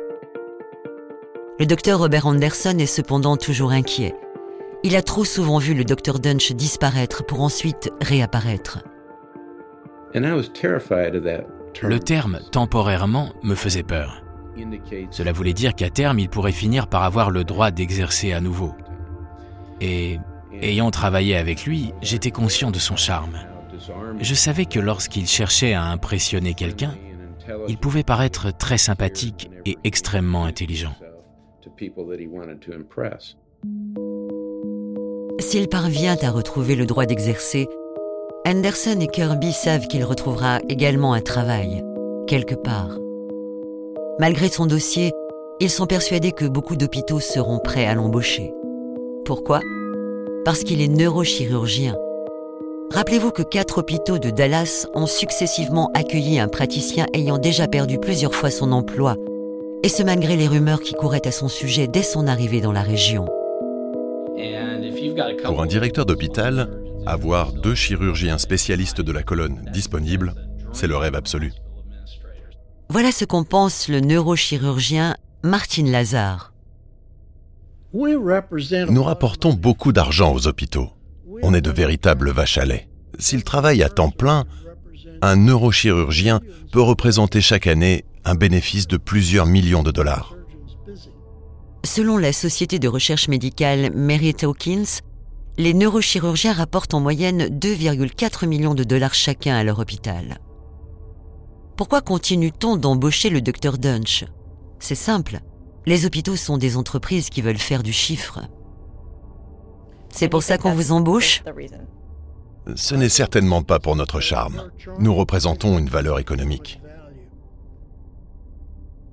Le 1.58 1.66
docteur 1.66 1.98
Robert 1.98 2.28
Anderson 2.28 2.76
est 2.78 2.86
cependant 2.86 3.36
toujours 3.36 3.72
inquiet. 3.72 4.14
Il 4.84 4.94
a 4.94 5.02
trop 5.02 5.24
souvent 5.24 5.58
vu 5.58 5.74
le 5.74 5.84
docteur 5.84 6.20
Dunch 6.20 6.52
disparaître 6.52 7.26
pour 7.26 7.40
ensuite 7.40 7.90
réapparaître. 8.00 8.78
Le 10.14 11.98
terme 11.98 12.38
temporairement 12.52 13.32
me 13.42 13.56
faisait 13.56 13.82
peur. 13.82 14.22
Cela 15.10 15.32
voulait 15.32 15.54
dire 15.54 15.74
qu'à 15.74 15.90
terme, 15.90 16.20
il 16.20 16.28
pourrait 16.28 16.52
finir 16.52 16.86
par 16.86 17.02
avoir 17.02 17.32
le 17.32 17.42
droit 17.42 17.72
d'exercer 17.72 18.32
à 18.32 18.40
nouveau. 18.40 18.76
Et 19.80 20.20
ayant 20.62 20.92
travaillé 20.92 21.36
avec 21.36 21.64
lui, 21.66 21.94
j'étais 22.00 22.30
conscient 22.30 22.70
de 22.70 22.78
son 22.78 22.94
charme. 22.94 23.40
Je 24.20 24.34
savais 24.34 24.66
que 24.66 24.78
lorsqu'il 24.78 25.26
cherchait 25.26 25.74
à 25.74 25.82
impressionner 25.84 26.54
quelqu'un, 26.54 26.94
il 27.68 27.78
pouvait 27.78 28.02
paraître 28.02 28.56
très 28.56 28.78
sympathique 28.78 29.50
et 29.66 29.76
extrêmement 29.84 30.44
intelligent. 30.44 30.94
S'il 35.40 35.68
parvient 35.68 36.16
à 36.20 36.30
retrouver 36.30 36.74
le 36.74 36.86
droit 36.86 37.06
d'exercer, 37.06 37.68
Anderson 38.46 38.98
et 39.00 39.06
Kirby 39.06 39.52
savent 39.52 39.86
qu'il 39.86 40.04
retrouvera 40.04 40.60
également 40.68 41.12
un 41.12 41.20
travail, 41.20 41.82
quelque 42.26 42.54
part. 42.54 42.98
Malgré 44.18 44.48
son 44.48 44.66
dossier, 44.66 45.12
ils 45.60 45.70
sont 45.70 45.86
persuadés 45.86 46.32
que 46.32 46.44
beaucoup 46.44 46.76
d'hôpitaux 46.76 47.20
seront 47.20 47.58
prêts 47.58 47.86
à 47.86 47.94
l'embaucher. 47.94 48.52
Pourquoi? 49.24 49.60
Parce 50.44 50.64
qu'il 50.64 50.80
est 50.80 50.88
neurochirurgien. 50.88 51.96
Rappelez-vous 52.90 53.32
que 53.32 53.42
quatre 53.42 53.78
hôpitaux 53.78 54.18
de 54.18 54.30
Dallas 54.30 54.86
ont 54.94 55.06
successivement 55.06 55.90
accueilli 55.92 56.38
un 56.40 56.48
praticien 56.48 57.06
ayant 57.12 57.36
déjà 57.36 57.68
perdu 57.68 57.98
plusieurs 57.98 58.34
fois 58.34 58.50
son 58.50 58.72
emploi, 58.72 59.14
et 59.82 59.90
ce 59.90 60.02
malgré 60.02 60.36
les 60.36 60.48
rumeurs 60.48 60.80
qui 60.80 60.94
couraient 60.94 61.26
à 61.26 61.32
son 61.32 61.48
sujet 61.48 61.86
dès 61.86 62.02
son 62.02 62.26
arrivée 62.26 62.62
dans 62.62 62.72
la 62.72 62.82
région. 62.82 63.26
Pour 65.44 65.62
un 65.62 65.66
directeur 65.66 66.06
d'hôpital, 66.06 66.70
avoir 67.06 67.52
deux 67.52 67.74
chirurgiens 67.74 68.38
spécialistes 68.38 69.02
de 69.02 69.12
la 69.12 69.22
colonne 69.22 69.68
disponibles, 69.72 70.34
c'est 70.72 70.86
le 70.86 70.96
rêve 70.96 71.14
absolu. 71.14 71.52
Voilà 72.88 73.12
ce 73.12 73.26
qu'en 73.26 73.44
pense 73.44 73.88
le 73.88 74.00
neurochirurgien 74.00 75.14
Martin 75.42 75.84
Lazare. 75.84 76.54
Nous 77.92 79.02
rapportons 79.02 79.52
beaucoup 79.52 79.92
d'argent 79.92 80.34
aux 80.34 80.46
hôpitaux. 80.46 80.88
On 81.42 81.54
est 81.54 81.60
de 81.60 81.70
véritables 81.70 82.30
vaches 82.30 82.58
à 82.58 82.64
lait. 82.64 82.88
S'il 83.18 83.44
travaille 83.44 83.82
à 83.82 83.88
temps 83.88 84.10
plein, 84.10 84.44
un 85.22 85.36
neurochirurgien 85.36 86.40
peut 86.72 86.80
représenter 86.80 87.40
chaque 87.40 87.66
année 87.66 88.04
un 88.24 88.34
bénéfice 88.34 88.86
de 88.86 88.96
plusieurs 88.96 89.46
millions 89.46 89.82
de 89.82 89.90
dollars. 89.90 90.34
Selon 91.84 92.18
la 92.18 92.32
société 92.32 92.78
de 92.78 92.88
recherche 92.88 93.28
médicale 93.28 93.90
Merritt 93.94 94.44
Hawkins, 94.44 95.00
les 95.56 95.74
neurochirurgiens 95.74 96.52
rapportent 96.52 96.94
en 96.94 97.00
moyenne 97.00 97.46
2,4 97.48 98.46
millions 98.46 98.74
de 98.74 98.84
dollars 98.84 99.14
chacun 99.14 99.56
à 99.56 99.64
leur 99.64 99.78
hôpital. 99.78 100.38
Pourquoi 101.76 102.00
continue-t-on 102.00 102.76
d'embaucher 102.76 103.30
le 103.30 103.40
docteur 103.40 103.78
Dunch? 103.78 104.24
C'est 104.80 104.94
simple. 104.94 105.40
Les 105.86 106.06
hôpitaux 106.06 106.36
sont 106.36 106.58
des 106.58 106.76
entreprises 106.76 107.30
qui 107.30 107.40
veulent 107.40 107.58
faire 107.58 107.82
du 107.82 107.92
chiffre. 107.92 108.40
C'est 110.10 110.28
pour 110.28 110.42
ça 110.42 110.58
qu'on 110.58 110.72
vous 110.72 110.92
embauche 110.92 111.42
Ce 112.74 112.94
n'est 112.94 113.08
certainement 113.08 113.62
pas 113.62 113.78
pour 113.78 113.96
notre 113.96 114.20
charme. 114.20 114.70
Nous 114.98 115.14
représentons 115.14 115.78
une 115.78 115.88
valeur 115.88 116.18
économique. 116.18 116.80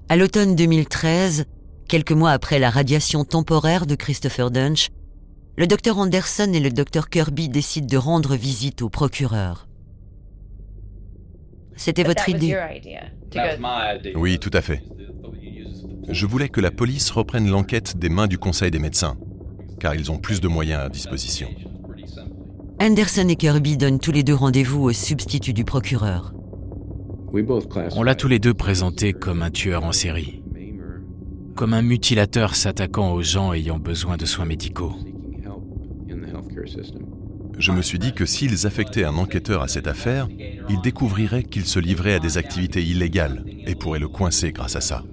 À 0.10 0.16
l'automne 0.16 0.56
2013, 0.56 1.46
quelques 1.88 2.12
mois 2.12 2.32
après 2.32 2.60
la 2.60 2.70
radiation 2.70 3.24
temporaire 3.26 3.86
de 3.86 3.96
Christopher 3.96 4.52
Dunch, 4.52 4.90
le 5.58 5.68
docteur 5.68 5.98
Anderson 5.98 6.52
et 6.54 6.60
le 6.60 6.70
docteur 6.70 7.10
Kirby 7.10 7.50
décident 7.50 7.88
de 7.88 7.98
rendre 7.98 8.36
visite 8.36 8.82
au 8.82 8.90
procureur. 8.90 9.68
C'était 11.76 12.04
votre 12.04 12.30
idée 12.30 12.58
Oui, 14.16 14.40
tout 14.40 14.52
à 14.54 14.62
fait. 14.62 14.84
Je 16.08 16.26
voulais 16.26 16.50
que 16.50 16.62
la 16.62 16.72
police 16.72 17.10
reprenne 17.10 17.50
l'enquête 17.50 17.98
des 17.98 18.10
mains 18.10 18.28
du 18.28 18.38
Conseil 18.38 18.70
des 18.72 18.80
médecins, 18.80 19.18
car 19.80 19.96
ils 19.96 20.12
ont 20.12 20.18
plus 20.18 20.42
de 20.42 20.48
moyens 20.48 20.82
à 20.82 20.90
disposition. 20.90 21.48
Anderson 22.82 23.28
et 23.30 23.36
Kirby 23.36 23.78
donnent 23.78 24.00
tous 24.00 24.12
les 24.12 24.24
deux 24.24 24.36
rendez-vous 24.36 24.84
au 24.84 24.92
substitut 24.92 25.54
du 25.54 25.64
procureur. 25.64 26.34
On 27.96 28.04
l'a 28.04 28.16
tous 28.16 28.28
les 28.28 28.40
deux 28.40 28.54
présenté 28.54 29.14
comme 29.14 29.42
un 29.42 29.50
tueur 29.50 29.84
en 29.84 29.92
série, 29.92 30.42
comme 31.56 31.74
un 31.74 31.82
mutilateur 31.82 32.56
s'attaquant 32.56 33.12
aux 33.12 33.22
gens 33.22 33.54
ayant 33.54 33.80
besoin 33.80 34.18
de 34.18 34.26
soins 34.26 34.46
médicaux. 34.46 34.94
Je 37.58 37.72
me 37.72 37.82
suis 37.82 38.00
dit 38.00 38.14
que 38.14 38.26
s'ils 38.26 38.68
affectaient 38.68 39.06
un 39.06 39.16
enquêteur 39.16 39.62
à 39.62 39.68
cette 39.68 39.88
affaire, 39.88 40.28
ils 40.70 40.82
découvriraient 40.82 41.44
qu'il 41.44 41.66
se 41.66 41.80
livrait 41.80 42.14
à 42.14 42.20
des 42.20 42.38
activités 42.38 42.84
illégales 42.84 43.44
et 43.66 43.76
pourraient 43.76 44.00
le 44.00 44.10
coincer 44.10 44.52
grâce 44.52 44.76
à 44.76 44.82
ça. 44.82 45.04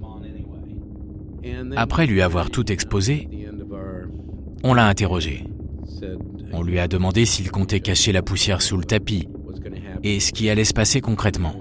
Après 1.75 2.07
lui 2.07 2.21
avoir 2.21 2.49
tout 2.49 2.71
exposé, 2.71 3.27
on 4.63 4.73
l'a 4.73 4.87
interrogé. 4.87 5.45
On 6.51 6.63
lui 6.63 6.79
a 6.79 6.87
demandé 6.87 7.25
s'il 7.25 7.51
comptait 7.51 7.79
cacher 7.79 8.11
la 8.11 8.21
poussière 8.21 8.61
sous 8.61 8.77
le 8.77 8.85
tapis 8.85 9.27
et 10.03 10.19
ce 10.19 10.31
qui 10.31 10.49
allait 10.49 10.65
se 10.65 10.73
passer 10.73 11.01
concrètement. 11.01 11.55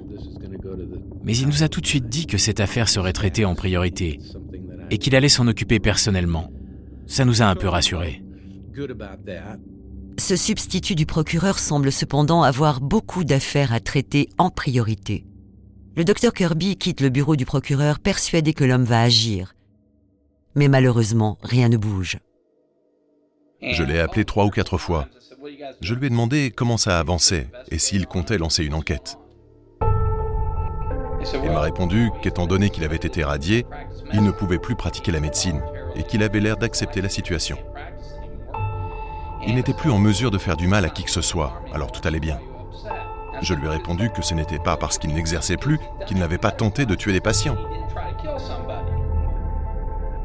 Mais 1.25 1.37
il 1.37 1.47
nous 1.47 1.63
a 1.63 1.69
tout 1.69 1.81
de 1.81 1.87
suite 1.87 2.09
dit 2.09 2.27
que 2.27 2.39
cette 2.39 2.61
affaire 2.61 2.89
serait 2.89 3.13
traitée 3.13 3.45
en 3.45 3.55
priorité 3.55 4.19
et 4.91 4.99
qu'il 4.99 5.15
allait 5.15 5.29
s'en 5.29 5.47
occuper 5.47 5.79
personnellement. 5.79 6.51
Ça 7.07 7.25
nous 7.25 7.43
a 7.43 7.47
un 7.47 7.55
peu 7.55 7.69
rassurés. 7.69 8.23
Ce 10.19 10.37
substitut 10.37 10.95
du 10.95 11.07
procureur 11.07 11.59
semble 11.59 11.93
cependant 11.93 12.43
avoir 12.43 12.81
beaucoup 12.81 13.25
d'affaires 13.25 13.73
à 13.73 13.81
traiter 13.81 14.29
en 14.39 14.51
priorité. 14.51 15.25
Le 15.97 16.05
docteur 16.05 16.33
Kirby 16.33 16.77
quitte 16.77 17.01
le 17.01 17.11
bureau 17.11 17.37
du 17.37 17.45
procureur 17.45 17.99
persuadé 17.99 18.55
que 18.55 18.65
l'homme 18.65 18.85
va 18.85 19.03
agir. 19.03 19.55
Mais 20.55 20.69
malheureusement, 20.69 21.39
rien 21.43 21.69
ne 21.69 21.77
bouge. 21.77 22.19
Je 23.63 23.85
l'ai 23.85 24.01
appelé 24.01 24.25
trois 24.25 24.45
ou 24.45 24.51
quatre 24.51 24.79
fois. 24.79 25.07
Je 25.81 25.95
lui 25.95 26.07
ai 26.07 26.11
demandé 26.11 26.51
comment 26.51 26.77
ça 26.77 26.99
avançait 26.99 27.49
et 27.71 27.79
s'il 27.79 28.07
comptait 28.07 28.39
lancer 28.39 28.65
une 28.65 28.75
enquête. 28.75 29.19
Il 31.45 31.51
m'a 31.51 31.61
répondu 31.61 32.11
qu'étant 32.21 32.47
donné 32.47 32.71
qu'il 32.71 32.85
avait 32.85 32.97
été 32.97 33.23
radié, 33.23 33.65
il 34.13 34.23
ne 34.23 34.33
pouvait 34.33 34.59
plus 34.59 34.75
pratiquer 34.75 35.13
la 35.13 35.21
médecine 35.21 35.63
et 35.95 36.03
qu'il 36.03 36.23
avait 36.23 36.41
l'air 36.41 36.57
d'accepter 36.57 37.01
la 37.01 37.09
situation. 37.09 37.59
Il 39.47 39.55
n'était 39.55 39.75
plus 39.75 39.91
en 39.91 39.99
mesure 39.99 40.31
de 40.31 40.39
faire 40.39 40.57
du 40.57 40.67
mal 40.67 40.85
à 40.85 40.91
qui 40.91 41.05
que 41.05 41.11
ce 41.11 41.21
soit, 41.21 41.63
alors 41.73 41.93
tout 41.93 42.07
allait 42.07 42.21
bien. 42.21 42.41
Je 43.41 43.55
lui 43.55 43.67
ai 43.67 43.71
répondu 43.71 44.11
que 44.11 44.23
ce 44.23 44.35
n'était 44.35 44.59
pas 44.59 44.77
parce 44.77 44.99
qu'il 44.99 45.15
n'exerçait 45.15 45.57
plus 45.57 45.79
qu'il 46.07 46.19
n'avait 46.19 46.39
pas 46.39 46.53
tenté 46.53 46.87
de 46.87 46.95
tuer 46.95 47.13
des 47.13 47.21
patients. 47.21 47.57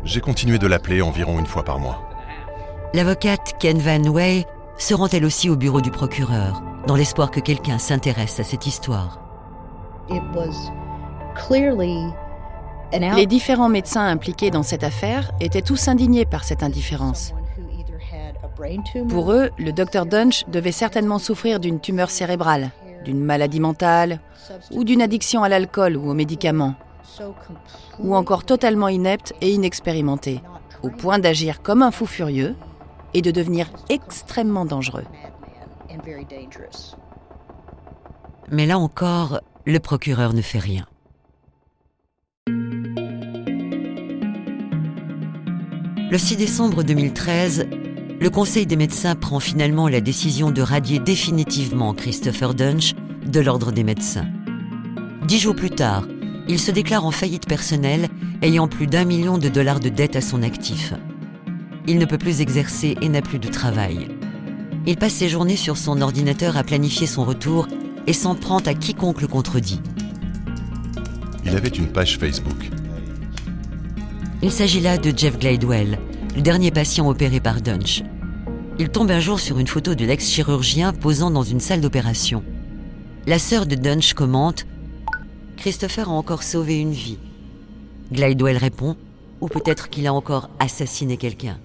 J'ai 0.03 0.21
continué 0.21 0.59
de 0.59 0.67
l'appeler 0.67 1.01
environ 1.01 1.39
une 1.39 1.47
fois 1.47 1.63
par 1.63 1.79
mois. 1.79 2.06
L'avocate 2.93 3.55
Ken 3.59 3.77
Van 3.79 4.01
Way 4.09 4.45
se 4.77 4.93
rend 4.93 5.09
elle 5.09 5.25
aussi 5.25 5.49
au 5.49 5.57
bureau 5.57 5.81
du 5.81 5.91
procureur, 5.91 6.63
dans 6.87 6.95
l'espoir 6.95 7.31
que 7.31 7.41
quelqu'un 7.41 7.79
s'intéresse 7.79 8.39
à 8.39 8.43
cette 8.43 8.65
histoire. 8.65 9.19
Les 12.93 13.25
différents 13.25 13.67
médecins 13.67 14.07
impliqués 14.07 14.51
dans 14.51 14.63
cette 14.63 14.85
affaire 14.85 15.31
étaient 15.41 15.61
tous 15.61 15.89
indignés 15.89 16.25
par 16.25 16.45
cette 16.45 16.63
indifférence. 16.63 17.33
Pour 19.09 19.33
eux, 19.33 19.49
le 19.57 19.71
docteur 19.73 20.05
Dunch 20.05 20.45
devait 20.47 20.71
certainement 20.71 21.19
souffrir 21.19 21.59
d'une 21.59 21.81
tumeur 21.81 22.09
cérébrale, 22.09 22.71
d'une 23.03 23.19
maladie 23.19 23.59
mentale 23.59 24.21
ou 24.71 24.85
d'une 24.85 25.01
addiction 25.01 25.43
à 25.43 25.49
l'alcool 25.49 25.97
ou 25.97 26.09
aux 26.09 26.13
médicaments, 26.13 26.75
ou 27.99 28.15
encore 28.15 28.45
totalement 28.45 28.87
inepte 28.87 29.33
et 29.41 29.51
inexpérimenté, 29.51 30.41
au 30.83 30.89
point 30.89 31.19
d'agir 31.19 31.61
comme 31.61 31.81
un 31.81 31.91
fou 31.91 32.05
furieux 32.05 32.55
et 33.17 33.21
de 33.23 33.31
devenir 33.31 33.67
extrêmement 33.89 34.63
dangereux. 34.63 35.03
Mais 38.51 38.67
là 38.67 38.77
encore, 38.77 39.41
le 39.65 39.79
procureur 39.79 40.33
ne 40.33 40.41
fait 40.41 40.59
rien. 40.59 40.85
Le 46.09 46.17
6 46.17 46.37
décembre 46.37 46.83
2013, 46.83 47.67
le 48.19 48.29
Conseil 48.29 48.67
des 48.67 48.75
médecins 48.75 49.15
prend 49.15 49.39
finalement 49.39 49.87
la 49.87 49.99
décision 49.99 50.51
de 50.51 50.61
radier 50.61 50.99
définitivement 50.99 51.95
Christopher 51.95 52.53
Dunch 52.53 52.93
de 53.25 53.39
l'Ordre 53.39 53.71
des 53.71 53.83
médecins. 53.83 54.27
Dix 55.27 55.39
jours 55.39 55.55
plus 55.55 55.71
tard, 55.71 56.07
il 56.47 56.59
se 56.59 56.69
déclare 56.69 57.03
en 57.03 57.11
faillite 57.11 57.47
personnelle, 57.47 58.09
ayant 58.43 58.67
plus 58.67 58.85
d'un 58.85 59.05
million 59.05 59.39
de 59.39 59.49
dollars 59.49 59.79
de 59.79 59.89
dettes 59.89 60.15
à 60.15 60.21
son 60.21 60.43
actif. 60.43 60.93
Il 61.87 61.99
ne 61.99 62.05
peut 62.05 62.17
plus 62.17 62.41
exercer 62.41 62.97
et 63.01 63.07
n'a 63.07 63.21
plus 63.21 63.39
de 63.39 63.47
travail. 63.47 64.09
Il 64.85 64.97
passe 64.97 65.13
ses 65.13 65.29
journées 65.29 65.55
sur 65.55 65.77
son 65.77 66.01
ordinateur 66.01 66.57
à 66.57 66.63
planifier 66.63 67.07
son 67.07 67.23
retour 67.23 67.67
et 68.07 68.13
s'en 68.13 68.35
prend 68.35 68.59
à 68.59 68.73
quiconque 68.73 69.21
le 69.21 69.27
contredit. 69.27 69.79
il 71.45 71.55
avait 71.55 71.69
une 71.69 71.87
page 71.87 72.17
Facebook. 72.17 72.69
Il 74.41 74.51
s'agit 74.51 74.81
là 74.81 74.97
de 74.97 75.17
Jeff 75.17 75.39
Glidewell, 75.39 75.97
le 76.35 76.41
dernier 76.41 76.71
patient 76.71 77.09
opéré 77.09 77.39
par 77.39 77.61
Dunch. 77.61 78.03
Il 78.79 78.89
tombe 78.89 79.09
un 79.09 79.21
jour 79.21 79.39
sur 79.39 79.57
une 79.57 79.67
photo 79.67 79.95
de 79.95 80.05
l'ex-chirurgien 80.05 80.91
posant 80.93 81.31
dans 81.31 81.43
une 81.43 81.61
salle 81.61 81.81
d'opération. 81.81 82.43
La 83.25 83.39
sœur 83.39 83.65
de 83.65 83.75
Dunch 83.75 84.13
commente 84.13 84.65
Christopher 85.55 86.09
a 86.09 86.13
encore 86.13 86.43
sauvé 86.43 86.79
une 86.79 86.91
vie. 86.91 87.17
Glidewell 88.11 88.57
répond 88.57 88.95
Ou 89.41 89.47
peut-être 89.47 89.89
qu'il 89.89 90.05
a 90.05 90.13
encore 90.13 90.49
assassiné 90.59 91.17
quelqu'un. 91.17 91.57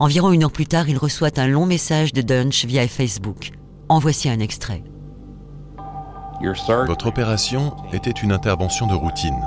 Environ 0.00 0.32
une 0.32 0.42
heure 0.42 0.50
plus 0.50 0.66
tard, 0.66 0.88
il 0.88 0.98
reçoit 0.98 1.38
un 1.38 1.46
long 1.46 1.66
message 1.66 2.12
de 2.12 2.20
Dunch 2.20 2.64
via 2.64 2.86
Facebook. 2.88 3.52
En 3.88 3.98
voici 4.00 4.28
un 4.28 4.40
extrait. 4.40 4.82
Votre 6.86 7.06
opération 7.06 7.74
était 7.92 8.10
une 8.10 8.32
intervention 8.32 8.86
de 8.86 8.94
routine, 8.94 9.40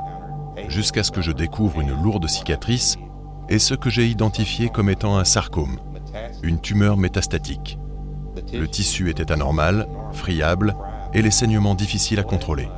jusqu'à 0.70 1.04
ce 1.04 1.12
que 1.12 1.22
je 1.22 1.32
découvre 1.32 1.82
une 1.82 2.01
lourde 2.01 2.27
cicatrice 2.27 2.96
et 3.50 3.60
ce 3.60 3.74
que 3.74 3.89
j'ai 3.89 4.08
identifié 4.08 4.70
comme 4.70 4.89
étant 4.89 5.18
un 5.18 5.25
sarcome, 5.25 5.77
une 6.44 6.60
tumeur 6.60 6.98
métastatique. 6.98 7.77
Le 8.54 8.68
tissu 8.68 9.10
était 9.10 9.32
anormal, 9.32 9.88
friable 10.13 10.75
et 11.13 11.22
les 11.22 11.32
saignements 11.32 11.75
difficiles 11.75 12.20
à 12.20 12.24
contrôler. 12.24 12.70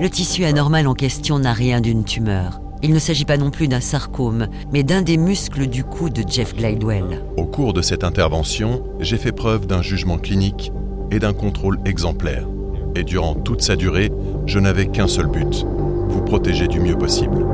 Le 0.00 0.08
tissu 0.08 0.44
anormal 0.44 0.86
en 0.86 0.94
question 0.94 1.38
n'a 1.38 1.52
rien 1.52 1.80
d'une 1.80 2.04
tumeur. 2.04 2.60
Il 2.82 2.94
ne 2.94 2.98
s'agit 2.98 3.24
pas 3.24 3.36
non 3.36 3.50
plus 3.50 3.68
d'un 3.68 3.80
sarcome, 3.80 4.48
mais 4.72 4.82
d'un 4.82 5.02
des 5.02 5.16
muscles 5.18 5.66
du 5.66 5.84
cou 5.84 6.08
de 6.08 6.24
Jeff 6.26 6.54
Glidewell. 6.54 7.22
Au 7.36 7.44
cours 7.44 7.72
de 7.72 7.82
cette 7.82 8.04
intervention, 8.04 8.84
j'ai 9.00 9.18
fait 9.18 9.32
preuve 9.32 9.66
d'un 9.66 9.82
jugement 9.82 10.18
clinique 10.18 10.72
et 11.10 11.18
d'un 11.18 11.34
contrôle 11.34 11.78
exemplaire. 11.84 12.46
Et 12.94 13.04
durant 13.04 13.34
toute 13.34 13.62
sa 13.62 13.76
durée, 13.76 14.10
je 14.46 14.58
n'avais 14.58 14.86
qu'un 14.88 15.08
seul 15.08 15.26
but, 15.26 15.64
vous 16.08 16.22
protéger 16.22 16.68
du 16.68 16.80
mieux 16.80 16.96
possible. 16.96 17.46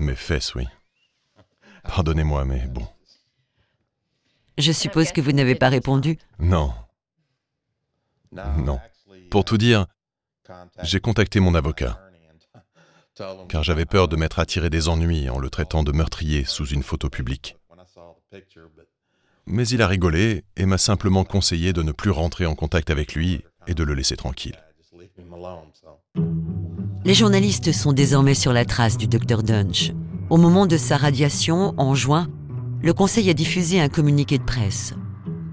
Mes 0.00 0.16
fesses, 0.16 0.54
oui. 0.54 0.66
Pardonnez-moi, 1.84 2.44
mais 2.44 2.66
bon. 2.66 2.86
Je 4.58 4.72
suppose 4.72 5.12
que 5.12 5.20
vous 5.20 5.32
n'avez 5.32 5.54
pas 5.54 5.68
répondu 5.68 6.18
Non. 6.38 6.72
Non. 8.32 8.80
Pour 9.30 9.44
tout 9.44 9.58
dire, 9.58 9.86
j'ai 10.82 11.00
contacté 11.00 11.40
mon 11.40 11.54
avocat, 11.54 12.00
car 13.48 13.62
j'avais 13.62 13.86
peur 13.86 14.08
de 14.08 14.16
m'être 14.16 14.38
attiré 14.38 14.70
des 14.70 14.88
ennuis 14.88 15.28
en 15.28 15.38
le 15.38 15.50
traitant 15.50 15.82
de 15.82 15.92
meurtrier 15.92 16.44
sous 16.44 16.66
une 16.66 16.82
photo 16.82 17.08
publique. 17.08 17.56
Mais 19.46 19.68
il 19.68 19.82
a 19.82 19.86
rigolé 19.86 20.44
et 20.56 20.66
m'a 20.66 20.78
simplement 20.78 21.24
conseillé 21.24 21.72
de 21.72 21.82
ne 21.82 21.92
plus 21.92 22.10
rentrer 22.10 22.46
en 22.46 22.54
contact 22.54 22.90
avec 22.90 23.14
lui 23.14 23.44
et 23.66 23.74
de 23.74 23.84
le 23.84 23.94
laisser 23.94 24.16
tranquille. 24.16 24.58
Les 27.04 27.14
journalistes 27.14 27.72
sont 27.72 27.92
désormais 27.92 28.34
sur 28.34 28.52
la 28.52 28.64
trace 28.64 28.96
du 28.96 29.06
docteur 29.06 29.42
Dunch. 29.42 29.92
Au 30.30 30.38
moment 30.38 30.66
de 30.66 30.78
sa 30.78 30.96
radiation, 30.96 31.74
en 31.76 31.94
juin, 31.94 32.28
le 32.82 32.94
Conseil 32.94 33.28
a 33.28 33.34
diffusé 33.34 33.80
un 33.80 33.90
communiqué 33.90 34.38
de 34.38 34.44
presse. 34.44 34.94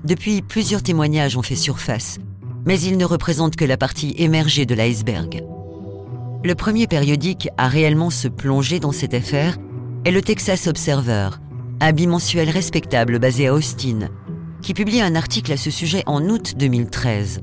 Depuis, 0.05 0.41
plusieurs 0.41 0.81
témoignages 0.81 1.35
ont 1.35 1.41
fait 1.41 1.55
surface, 1.55 2.19
mais 2.65 2.79
ils 2.79 2.97
ne 2.97 3.05
représentent 3.05 3.55
que 3.55 3.65
la 3.65 3.77
partie 3.77 4.13
émergée 4.17 4.65
de 4.65 4.75
l'iceberg. 4.75 5.43
Le 6.43 6.55
premier 6.55 6.87
périodique 6.87 7.49
à 7.57 7.67
réellement 7.67 8.09
se 8.09 8.27
plonger 8.27 8.79
dans 8.79 8.91
cette 8.91 9.13
affaire 9.13 9.57
est 10.05 10.11
le 10.11 10.21
Texas 10.21 10.67
Observer, 10.67 11.29
un 11.79 11.91
bimensuel 11.91 12.49
respectable 12.49 13.19
basé 13.19 13.47
à 13.47 13.53
Austin, 13.53 14.09
qui 14.61 14.73
publie 14.73 15.01
un 15.01 15.15
article 15.15 15.51
à 15.51 15.57
ce 15.57 15.69
sujet 15.69 16.03
en 16.07 16.23
août 16.29 16.53
2013. 16.57 17.41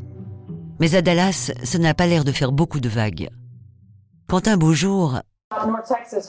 Mais 0.81 0.95
à 0.95 1.03
Dallas, 1.03 1.53
ce 1.63 1.79
n'a 1.79 1.95
pas 1.95 2.07
l'air 2.07 2.25
de 2.25 2.33
faire 2.33 2.53
beaucoup 2.53 2.81
de 2.81 2.89
vagues. 2.89 3.29
Quand 4.29 4.49
un 4.49 4.57
beau 4.57 4.73
jour... 4.73 5.21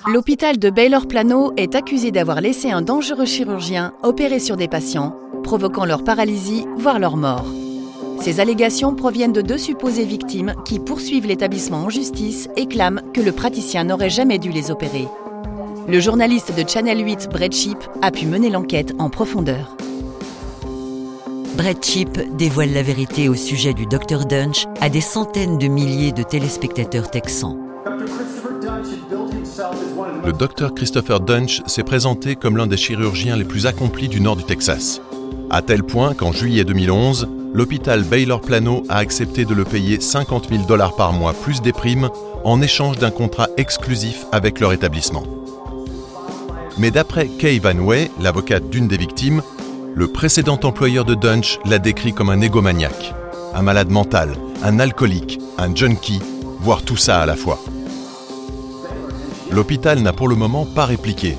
L'hôpital 0.08 0.58
de 0.58 0.70
Baylor 0.70 1.08
Plano 1.08 1.52
est 1.58 1.76
accusé 1.76 2.12
d'avoir 2.12 2.40
laissé 2.40 2.72
un 2.72 2.82
dangereux 2.82 3.26
chirurgien 3.26 3.94
opérer 4.02 4.40
sur 4.40 4.56
des 4.56 4.70
patients, 4.70 5.14
provoquant 5.44 5.86
leur 5.86 6.04
paralysie, 6.04 6.66
voire 6.78 7.00
leur 7.00 7.18
mort. 7.18 7.46
Ces 8.22 8.42
allégations 8.42 8.96
proviennent 8.96 9.32
de 9.32 9.42
deux 9.42 9.58
supposées 9.58 10.06
victimes 10.06 10.54
qui 10.66 10.80
poursuivent 10.80 11.26
l'établissement 11.26 11.86
en 11.86 11.90
justice 11.90 12.50
et 12.58 12.66
clament 12.66 13.02
que 13.14 13.22
le 13.22 13.32
praticien 13.32 13.86
n'aurait 13.86 14.10
jamais 14.10 14.40
dû 14.40 14.50
les 14.50 14.72
opérer. 14.72 15.08
Le 15.88 16.00
journaliste 16.02 16.54
de 16.56 16.68
Channel 16.68 17.04
8, 17.04 17.30
Brett 17.32 17.56
Sheep, 17.56 17.78
a 18.02 18.12
pu 18.12 18.26
mener 18.26 18.50
l'enquête 18.50 18.94
en 19.00 19.10
profondeur. 19.10 19.78
Brett 21.56 21.84
Sheep 21.84 22.36
dévoile 22.38 22.74
la 22.74 22.84
vérité 22.84 23.30
au 23.30 23.36
sujet 23.36 23.74
du 23.74 23.86
Dr 23.86 24.26
Dunch 24.26 24.66
à 24.82 24.90
des 24.90 25.02
centaines 25.02 25.58
de 25.58 25.68
milliers 25.68 26.12
de 26.12 26.24
téléspectateurs 26.24 27.10
texans. 27.10 27.58
Le 30.26 30.34
docteur 30.34 30.74
Christopher 30.76 31.22
Dunch 31.22 31.62
s'est 31.66 31.84
présenté 31.84 32.36
comme 32.36 32.58
l'un 32.58 32.68
des 32.68 32.78
chirurgiens 32.78 33.38
les 33.38 33.46
plus 33.46 33.66
accomplis 33.66 34.10
du 34.10 34.20
nord 34.20 34.36
du 34.36 34.44
Texas, 34.44 35.02
à 35.50 35.62
tel 35.62 35.84
point 35.84 36.14
qu'en 36.14 36.32
juillet 36.32 36.64
2011, 36.64 37.28
l'hôpital 37.54 38.04
Baylor 38.04 38.42
Plano 38.42 38.84
a 38.90 38.98
accepté 38.98 39.46
de 39.46 39.54
le 39.54 39.66
payer 39.66 40.00
50 40.00 40.50
000 40.50 40.64
dollars 40.64 40.96
par 40.96 41.14
mois 41.14 41.34
plus 41.34 41.62
des 41.62 41.74
primes 41.74 42.10
en 42.44 42.62
échange 42.62 42.98
d'un 42.98 43.12
contrat 43.12 43.50
exclusif 43.58 44.26
avec 44.32 44.60
leur 44.60 44.74
établissement. 44.74 45.24
Mais 46.78 46.92
d'après 46.92 47.28
Kay 47.28 47.60
Van 47.60 47.78
Way, 47.78 48.12
l'avocate 48.22 48.70
d'une 48.70 48.88
des 48.88 48.98
victimes, 48.98 49.42
le 49.96 50.08
précédent 50.08 50.60
employeur 50.64 51.04
de 51.04 51.16
Dunch 51.16 51.60
l'a 51.66 51.80
décrit 51.80 52.14
comme 52.14 52.30
un 52.30 52.42
égomaniaque, 52.42 53.14
un 53.54 53.62
malade 53.62 53.90
mental, 53.90 54.36
un 54.64 54.80
alcoolique, 54.80 55.40
un 55.58 55.76
junkie, 55.76 56.22
voire 56.62 56.84
tout 56.84 56.98
ça 56.98 57.20
à 57.20 57.26
la 57.26 57.36
fois. 57.36 57.60
L'hôpital 59.52 60.00
n'a 60.00 60.14
pour 60.14 60.28
le 60.28 60.36
moment 60.36 60.66
pas 60.66 60.86
répliqué, 60.86 61.36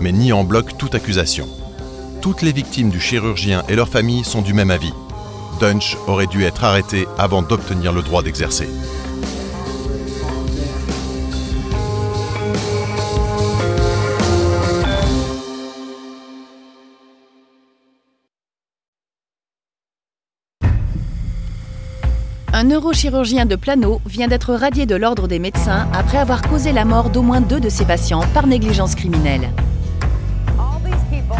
mais 0.00 0.12
nie 0.12 0.32
en 0.32 0.44
bloc 0.44 0.76
toute 0.76 0.94
accusation. 0.94 1.46
Toutes 2.20 2.42
les 2.42 2.52
victimes 2.52 2.90
du 2.90 3.00
chirurgien 3.00 3.62
et 3.68 3.76
leurs 3.76 3.88
familles 3.88 4.24
sont 4.24 4.42
du 4.42 4.52
même 4.52 4.70
avis. 4.70 4.92
Aurait 6.08 6.26
dû 6.26 6.42
être 6.42 6.64
arrêté 6.64 7.06
avant 7.18 7.40
d'obtenir 7.40 7.92
le 7.92 8.02
droit 8.02 8.24
d'exercer. 8.24 8.68
Un 22.52 22.64
neurochirurgien 22.64 23.46
de 23.46 23.54
Plano 23.54 24.00
vient 24.04 24.26
d'être 24.26 24.54
radié 24.54 24.84
de 24.84 24.96
l'ordre 24.96 25.28
des 25.28 25.38
médecins 25.38 25.86
après 25.94 26.18
avoir 26.18 26.42
causé 26.42 26.72
la 26.72 26.84
mort 26.84 27.08
d'au 27.10 27.22
moins 27.22 27.40
deux 27.40 27.60
de 27.60 27.68
ses 27.68 27.84
patients 27.84 28.24
par 28.34 28.48
négligence 28.48 28.96
criminelle. 28.96 29.48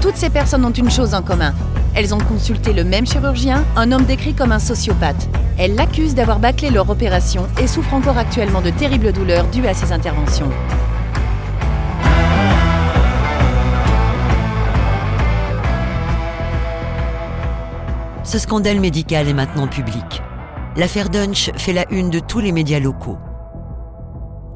Toutes 0.01 0.17
ces 0.17 0.31
personnes 0.31 0.65
ont 0.65 0.71
une 0.71 0.91
chose 0.91 1.13
en 1.13 1.23
commun. 1.23 1.55
Elles 1.95 2.15
ont 2.15 2.19
consulté 2.19 2.73
le 2.73 2.85
même 2.85 3.07
chirurgien, 3.07 3.65
un 3.77 3.93
homme 3.93 4.05
décrit 4.05 4.33
comme 4.33 4.53
un 4.53 4.59
sociopathe. 4.59 5.29
Elles 5.59 5.75
l'accusent 5.75 6.15
d'avoir 6.15 6.39
bâclé 6.39 6.71
leur 6.71 6.89
opération 6.89 7.47
et 7.61 7.67
souffrent 7.67 7.93
encore 7.93 8.17
actuellement 8.17 8.63
de 8.63 8.71
terribles 8.71 9.13
douleurs 9.13 9.47
dues 9.49 9.67
à 9.67 9.75
ces 9.75 9.93
interventions. 9.93 10.51
Ce 18.25 18.39
scandale 18.39 18.81
médical 18.81 19.29
est 19.29 19.35
maintenant 19.35 19.69
public. 19.69 20.23
L'affaire 20.77 21.11
Dunch 21.11 21.51
fait 21.59 21.75
la 21.75 21.85
une 21.93 22.09
de 22.09 22.19
tous 22.19 22.41
les 22.41 22.53
médias 22.53 22.81
locaux. 22.81 23.19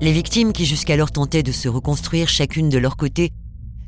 Les 0.00 0.12
victimes 0.12 0.54
qui 0.54 0.64
jusqu'alors 0.64 1.10
tentaient 1.10 1.42
de 1.42 1.52
se 1.52 1.68
reconstruire 1.68 2.28
chacune 2.28 2.70
de 2.70 2.78
leur 2.78 2.96
côté 2.96 3.32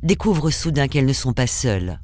découvrent 0.02 0.50
soudain 0.50 0.88
qu'elles 0.88 1.06
ne 1.06 1.12
sont 1.14 1.32
pas 1.32 1.46
seules. 1.46 1.98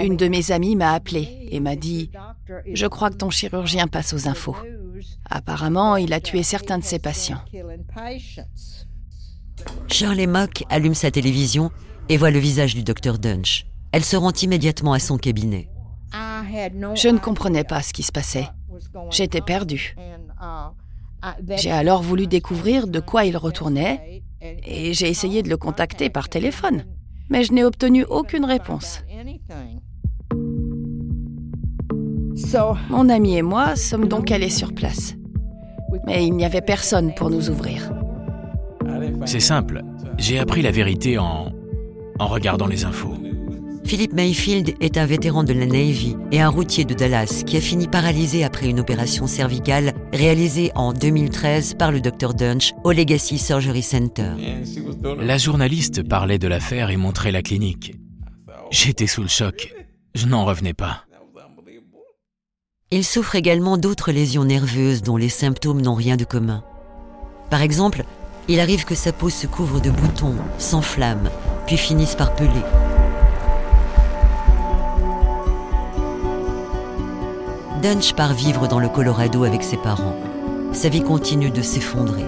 Une 0.00 0.16
de 0.16 0.28
mes 0.28 0.50
amies 0.50 0.76
m'a 0.76 0.92
appelé 0.92 1.48
et 1.50 1.60
m'a 1.60 1.76
dit⁇ 1.76 2.10
Je 2.72 2.86
crois 2.86 3.10
que 3.10 3.16
ton 3.16 3.30
chirurgien 3.30 3.86
passe 3.86 4.12
aux 4.12 4.28
infos. 4.28 4.56
Apparemment, 5.28 5.96
il 5.96 6.12
a 6.12 6.20
tué 6.20 6.42
certains 6.42 6.78
de 6.78 6.84
ses 6.84 6.98
patients. 6.98 7.40
Shirley 9.88 10.26
Mock 10.26 10.64
allume 10.68 10.94
sa 10.94 11.10
télévision 11.10 11.70
et 12.08 12.16
voit 12.16 12.30
le 12.30 12.38
visage 12.38 12.74
du 12.74 12.82
docteur 12.82 13.18
Dunch. 13.18 13.66
Elle 13.92 14.04
se 14.04 14.16
rend 14.16 14.32
immédiatement 14.32 14.92
à 14.92 14.98
son 14.98 15.16
cabinet. 15.16 15.68
Je 16.12 17.08
ne 17.08 17.18
comprenais 17.18 17.64
pas 17.64 17.82
ce 17.82 17.92
qui 17.92 18.02
se 18.02 18.12
passait. 18.12 18.48
J'étais 19.10 19.40
perdue. 19.40 19.96
J'ai 21.56 21.70
alors 21.70 22.02
voulu 22.02 22.26
découvrir 22.26 22.86
de 22.86 23.00
quoi 23.00 23.24
il 23.24 23.36
retournait 23.36 24.22
et 24.40 24.92
j'ai 24.92 25.08
essayé 25.08 25.42
de 25.42 25.48
le 25.48 25.56
contacter 25.56 26.10
par 26.10 26.28
téléphone, 26.28 26.84
mais 27.28 27.44
je 27.44 27.52
n'ai 27.52 27.64
obtenu 27.64 28.04
aucune 28.04 28.44
réponse. 28.44 29.02
Mon 32.88 33.08
ami 33.08 33.36
et 33.36 33.42
moi 33.42 33.74
sommes 33.76 34.06
donc 34.06 34.30
allés 34.30 34.50
sur 34.50 34.72
place. 34.72 35.14
Mais 36.06 36.26
il 36.26 36.34
n'y 36.34 36.44
avait 36.44 36.60
personne 36.60 37.14
pour 37.14 37.30
nous 37.30 37.50
ouvrir. 37.50 37.92
C'est 39.26 39.40
simple. 39.40 39.82
J'ai 40.18 40.38
appris 40.38 40.62
la 40.62 40.70
vérité 40.70 41.18
en, 41.18 41.52
en 42.18 42.26
regardant 42.26 42.66
les 42.66 42.84
infos. 42.84 43.14
Philip 43.84 44.14
Mayfield 44.14 44.74
est 44.80 44.96
un 44.96 45.04
vétéran 45.04 45.44
de 45.44 45.52
la 45.52 45.66
Navy 45.66 46.16
et 46.32 46.40
un 46.40 46.48
routier 46.48 46.86
de 46.86 46.94
Dallas 46.94 47.42
qui 47.46 47.58
a 47.58 47.60
fini 47.60 47.86
paralysé 47.86 48.42
après 48.42 48.68
une 48.68 48.80
opération 48.80 49.26
cervicale 49.26 49.92
réalisée 50.12 50.72
en 50.74 50.94
2013 50.94 51.74
par 51.74 51.92
le 51.92 52.00
Dr 52.00 52.32
Dunch 52.32 52.72
au 52.82 52.92
Legacy 52.92 53.38
Surgery 53.38 53.82
Center. 53.82 54.32
La 55.20 55.36
journaliste 55.36 56.02
parlait 56.02 56.38
de 56.38 56.48
l'affaire 56.48 56.88
et 56.88 56.96
montrait 56.96 57.30
la 57.30 57.42
clinique. 57.42 57.94
J'étais 58.70 59.06
sous 59.06 59.22
le 59.22 59.28
choc. 59.28 59.74
Je 60.14 60.26
n'en 60.26 60.46
revenais 60.46 60.74
pas. 60.74 61.04
Il 62.90 63.04
souffre 63.04 63.34
également 63.34 63.76
d'autres 63.76 64.12
lésions 64.12 64.44
nerveuses 64.44 65.02
dont 65.02 65.18
les 65.18 65.28
symptômes 65.28 65.82
n'ont 65.82 65.94
rien 65.94 66.16
de 66.16 66.24
commun. 66.24 66.64
Par 67.50 67.60
exemple, 67.60 68.04
il 68.48 68.60
arrive 68.60 68.84
que 68.84 68.94
sa 68.94 69.12
peau 69.12 69.30
se 69.30 69.46
couvre 69.46 69.80
de 69.80 69.90
boutons, 69.90 70.36
s'enflamme, 70.58 71.28
puis 71.66 71.76
finisse 71.76 72.14
par 72.14 72.34
peler. 72.34 72.50
Dunch 77.84 78.14
part 78.14 78.32
vivre 78.32 78.66
dans 78.66 78.78
le 78.78 78.88
Colorado 78.88 79.44
avec 79.44 79.62
ses 79.62 79.76
parents. 79.76 80.16
Sa 80.72 80.88
vie 80.88 81.02
continue 81.02 81.50
de 81.50 81.60
s'effondrer. 81.60 82.24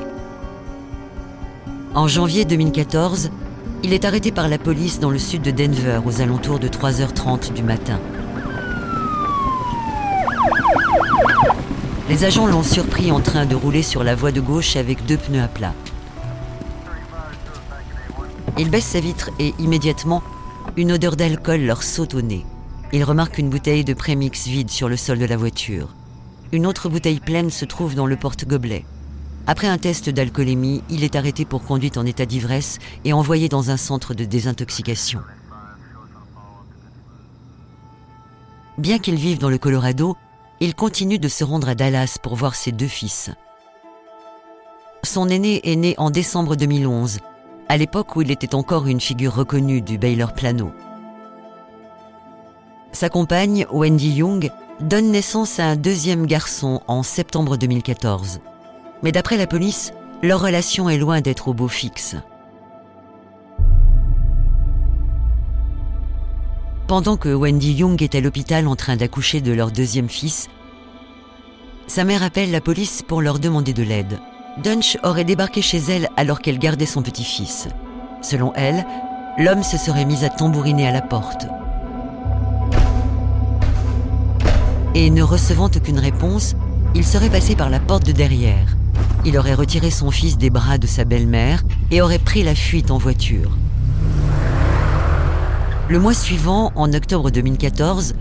En 1.94 2.06
janvier 2.08 2.44
2014, 2.44 3.30
il 3.82 3.94
est 3.94 4.04
arrêté 4.04 4.32
par 4.32 4.50
la 4.50 4.58
police 4.58 5.00
dans 5.00 5.08
le 5.08 5.18
sud 5.18 5.40
de 5.40 5.50
Denver 5.50 6.00
aux 6.04 6.20
alentours 6.20 6.58
de 6.58 6.68
3h30 6.68 7.54
du 7.54 7.62
matin. 7.62 7.98
Les 12.10 12.24
agents 12.24 12.46
l'ont 12.46 12.62
surpris 12.62 13.10
en 13.10 13.20
train 13.20 13.46
de 13.46 13.54
rouler 13.54 13.82
sur 13.82 14.04
la 14.04 14.14
voie 14.14 14.32
de 14.32 14.42
gauche 14.42 14.76
avec 14.76 15.06
deux 15.06 15.16
pneus 15.16 15.42
à 15.42 15.48
plat. 15.48 15.72
Il 18.58 18.68
baisse 18.68 18.84
sa 18.84 19.00
vitre 19.00 19.30
et 19.38 19.54
immédiatement, 19.58 20.22
une 20.76 20.92
odeur 20.92 21.16
d'alcool 21.16 21.62
leur 21.62 21.82
saute 21.82 22.12
au 22.12 22.20
nez. 22.20 22.44
Il 22.92 23.02
remarque 23.02 23.38
une 23.38 23.50
bouteille 23.50 23.84
de 23.84 23.94
prémix 23.94 24.46
vide 24.46 24.70
sur 24.70 24.88
le 24.88 24.96
sol 24.96 25.18
de 25.18 25.24
la 25.24 25.36
voiture. 25.36 25.94
Une 26.52 26.66
autre 26.66 26.88
bouteille 26.88 27.20
pleine 27.20 27.50
se 27.50 27.64
trouve 27.64 27.94
dans 27.94 28.06
le 28.06 28.16
porte-gobelet. 28.16 28.84
Après 29.48 29.66
un 29.66 29.78
test 29.78 30.08
d'alcoolémie, 30.08 30.82
il 30.88 31.02
est 31.02 31.16
arrêté 31.16 31.44
pour 31.44 31.64
conduite 31.64 31.98
en 31.98 32.06
état 32.06 32.26
d'ivresse 32.26 32.78
et 33.04 33.12
envoyé 33.12 33.48
dans 33.48 33.70
un 33.70 33.76
centre 33.76 34.14
de 34.14 34.24
désintoxication. 34.24 35.20
Bien 38.78 38.98
qu'il 38.98 39.16
vive 39.16 39.38
dans 39.38 39.50
le 39.50 39.58
Colorado, 39.58 40.16
il 40.60 40.74
continue 40.74 41.18
de 41.18 41.28
se 41.28 41.44
rendre 41.44 41.68
à 41.68 41.74
Dallas 41.74 42.18
pour 42.22 42.36
voir 42.36 42.54
ses 42.54 42.72
deux 42.72 42.88
fils. 42.88 43.30
Son 45.02 45.28
aîné 45.28 45.60
est 45.70 45.76
né 45.76 45.94
en 45.98 46.10
décembre 46.10 46.56
2011, 46.56 47.18
à 47.68 47.76
l'époque 47.76 48.16
où 48.16 48.22
il 48.22 48.30
était 48.30 48.54
encore 48.54 48.86
une 48.86 49.00
figure 49.00 49.34
reconnue 49.34 49.82
du 49.82 49.98
Baylor 49.98 50.34
Plano. 50.34 50.72
Sa 52.96 53.10
compagne, 53.10 53.66
Wendy 53.70 54.08
Young, 54.08 54.50
donne 54.80 55.10
naissance 55.10 55.60
à 55.60 55.66
un 55.66 55.76
deuxième 55.76 56.24
garçon 56.24 56.80
en 56.88 57.02
septembre 57.02 57.58
2014. 57.58 58.40
Mais 59.02 59.12
d'après 59.12 59.36
la 59.36 59.46
police, 59.46 59.92
leur 60.22 60.40
relation 60.40 60.88
est 60.88 60.96
loin 60.96 61.20
d'être 61.20 61.48
au 61.48 61.52
beau 61.52 61.68
fixe. 61.68 62.16
Pendant 66.86 67.18
que 67.18 67.28
Wendy 67.28 67.74
Young 67.74 68.02
est 68.02 68.14
à 68.14 68.20
l'hôpital 68.22 68.66
en 68.66 68.76
train 68.76 68.96
d'accoucher 68.96 69.42
de 69.42 69.52
leur 69.52 69.72
deuxième 69.72 70.08
fils, 70.08 70.48
sa 71.88 72.04
mère 72.04 72.22
appelle 72.22 72.50
la 72.50 72.62
police 72.62 73.02
pour 73.06 73.20
leur 73.20 73.40
demander 73.40 73.74
de 73.74 73.82
l'aide. 73.82 74.18
Dunch 74.64 74.96
aurait 75.02 75.24
débarqué 75.24 75.60
chez 75.60 75.82
elle 75.90 76.08
alors 76.16 76.40
qu'elle 76.40 76.58
gardait 76.58 76.86
son 76.86 77.02
petit-fils. 77.02 77.68
Selon 78.22 78.54
elle, 78.54 78.86
l'homme 79.36 79.62
se 79.62 79.76
serait 79.76 80.06
mis 80.06 80.24
à 80.24 80.30
tambouriner 80.30 80.88
à 80.88 80.92
la 80.92 81.02
porte. 81.02 81.46
Et 84.96 85.10
ne 85.10 85.22
recevant 85.22 85.66
aucune 85.66 85.98
réponse, 85.98 86.56
il 86.94 87.04
serait 87.04 87.28
passé 87.28 87.54
par 87.54 87.68
la 87.68 87.80
porte 87.80 88.06
de 88.06 88.12
derrière. 88.12 88.78
Il 89.26 89.36
aurait 89.36 89.52
retiré 89.52 89.90
son 89.90 90.10
fils 90.10 90.38
des 90.38 90.48
bras 90.48 90.78
de 90.78 90.86
sa 90.86 91.04
belle-mère 91.04 91.64
et 91.90 92.00
aurait 92.00 92.18
pris 92.18 92.42
la 92.42 92.54
fuite 92.54 92.90
en 92.90 92.96
voiture. 92.96 93.58
Le 95.90 95.98
mois 95.98 96.14
suivant, 96.14 96.72
en 96.76 96.94
octobre 96.94 97.30
2014, 97.30 98.14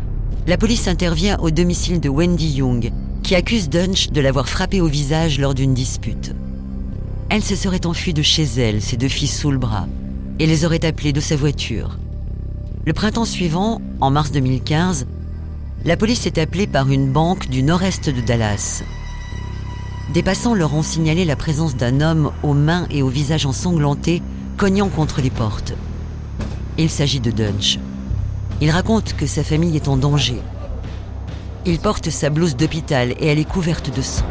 la 0.48 0.58
police 0.58 0.90
intervient 0.90 1.38
au 1.40 1.50
domicile 1.50 2.02
de 2.02 2.10
Wendy 2.10 2.58
Young, 2.58 2.92
qui 3.24 3.36
accuse 3.36 3.70
Dunch 3.70 4.10
de 4.10 4.20
l'avoir 4.20 4.50
frappé 4.50 4.82
au 4.82 4.88
visage 4.88 5.40
lors 5.40 5.54
d'une 5.54 5.74
dispute. 5.74 6.36
Elle 7.30 7.44
se 7.44 7.56
serait 7.56 7.86
enfuie 7.86 8.14
de 8.14 8.22
chez 8.22 8.44
elle, 8.58 8.82
ses 8.82 8.98
deux 8.98 9.08
fils 9.08 9.34
sous 9.34 9.50
le 9.50 9.58
bras, 9.58 9.88
et 10.40 10.46
les 10.46 10.66
aurait 10.66 10.86
appelés 10.86 11.14
de 11.14 11.22
sa 11.22 11.38
voiture. 11.38 11.98
Le 12.86 12.92
printemps 12.92 13.24
suivant, 13.24 13.80
en 14.02 14.12
mars 14.12 14.32
2015, 14.34 15.08
la 15.86 15.96
police 15.98 16.26
est 16.26 16.40
appelée 16.40 16.66
par 16.66 16.90
une 16.90 17.12
banque 17.12 17.48
du 17.48 17.62
nord-est 17.62 18.10
de 18.10 18.20
Dallas. 18.20 18.84
Des 20.14 20.24
passants 20.24 20.56
leur 20.56 20.74
ont 20.74 20.82
signalé 20.82 21.26
la 21.26 21.36
présence 21.36 21.76
d'un 21.76 22.02
homme 22.02 22.32
aux 22.42 22.56
mains 22.56 22.88
et 22.90 23.04
au 23.04 23.08
visage 23.08 23.46
ensanglanté, 23.46 24.24
cognant 24.58 24.90
contre 24.90 25.22
les 25.22 25.30
portes. 25.30 25.74
Il 26.80 26.90
s'agit 26.90 27.20
de 27.20 27.30
Dunch. 27.30 27.78
Il 28.62 28.72
raconte 28.72 29.16
que 29.16 29.28
sa 29.28 29.44
famille 29.44 29.76
est 29.76 29.88
en 29.88 29.96
danger. 29.96 30.42
Il 31.68 31.78
porte 31.78 32.10
sa 32.10 32.32
blouse 32.32 32.56
d'hôpital 32.56 33.12
et 33.20 33.28
elle 33.28 33.40
est 33.40 33.48
couverte 33.48 33.96
de 33.96 34.02
sang. 34.02 34.26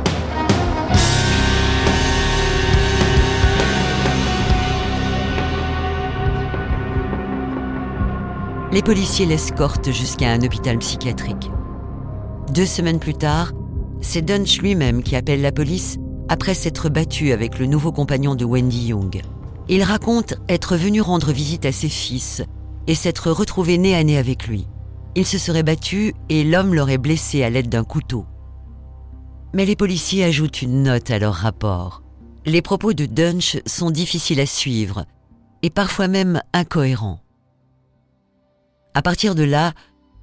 Les 8.74 8.82
policiers 8.82 9.24
l'escortent 9.24 9.92
jusqu'à 9.92 10.32
un 10.32 10.42
hôpital 10.42 10.80
psychiatrique. 10.80 11.48
Deux 12.52 12.66
semaines 12.66 12.98
plus 12.98 13.14
tard, 13.14 13.52
c'est 14.00 14.20
Dunch 14.20 14.58
lui-même 14.60 15.04
qui 15.04 15.14
appelle 15.14 15.42
la 15.42 15.52
police 15.52 15.98
après 16.28 16.54
s'être 16.54 16.88
battu 16.88 17.30
avec 17.30 17.60
le 17.60 17.66
nouveau 17.66 17.92
compagnon 17.92 18.34
de 18.34 18.44
Wendy 18.44 18.88
Young. 18.88 19.22
Il 19.68 19.84
raconte 19.84 20.34
être 20.48 20.76
venu 20.76 21.00
rendre 21.00 21.30
visite 21.30 21.66
à 21.66 21.70
ses 21.70 21.88
fils 21.88 22.42
et 22.88 22.96
s'être 22.96 23.30
retrouvé 23.30 23.78
nez 23.78 23.94
à 23.94 24.02
nez 24.02 24.18
avec 24.18 24.48
lui. 24.48 24.66
Il 25.14 25.24
se 25.24 25.38
serait 25.38 25.62
battu 25.62 26.12
et 26.28 26.42
l'homme 26.42 26.74
l'aurait 26.74 26.98
blessé 26.98 27.44
à 27.44 27.50
l'aide 27.50 27.68
d'un 27.68 27.84
couteau. 27.84 28.26
Mais 29.52 29.66
les 29.66 29.76
policiers 29.76 30.24
ajoutent 30.24 30.62
une 30.62 30.82
note 30.82 31.12
à 31.12 31.20
leur 31.20 31.34
rapport. 31.34 32.02
Les 32.44 32.60
propos 32.60 32.92
de 32.92 33.06
Dunch 33.06 33.56
sont 33.66 33.92
difficiles 33.92 34.40
à 34.40 34.46
suivre 34.46 35.04
et 35.62 35.70
parfois 35.70 36.08
même 36.08 36.42
incohérents. 36.52 37.23
À 38.96 39.02
partir 39.02 39.34
de 39.34 39.42
là, 39.42 39.72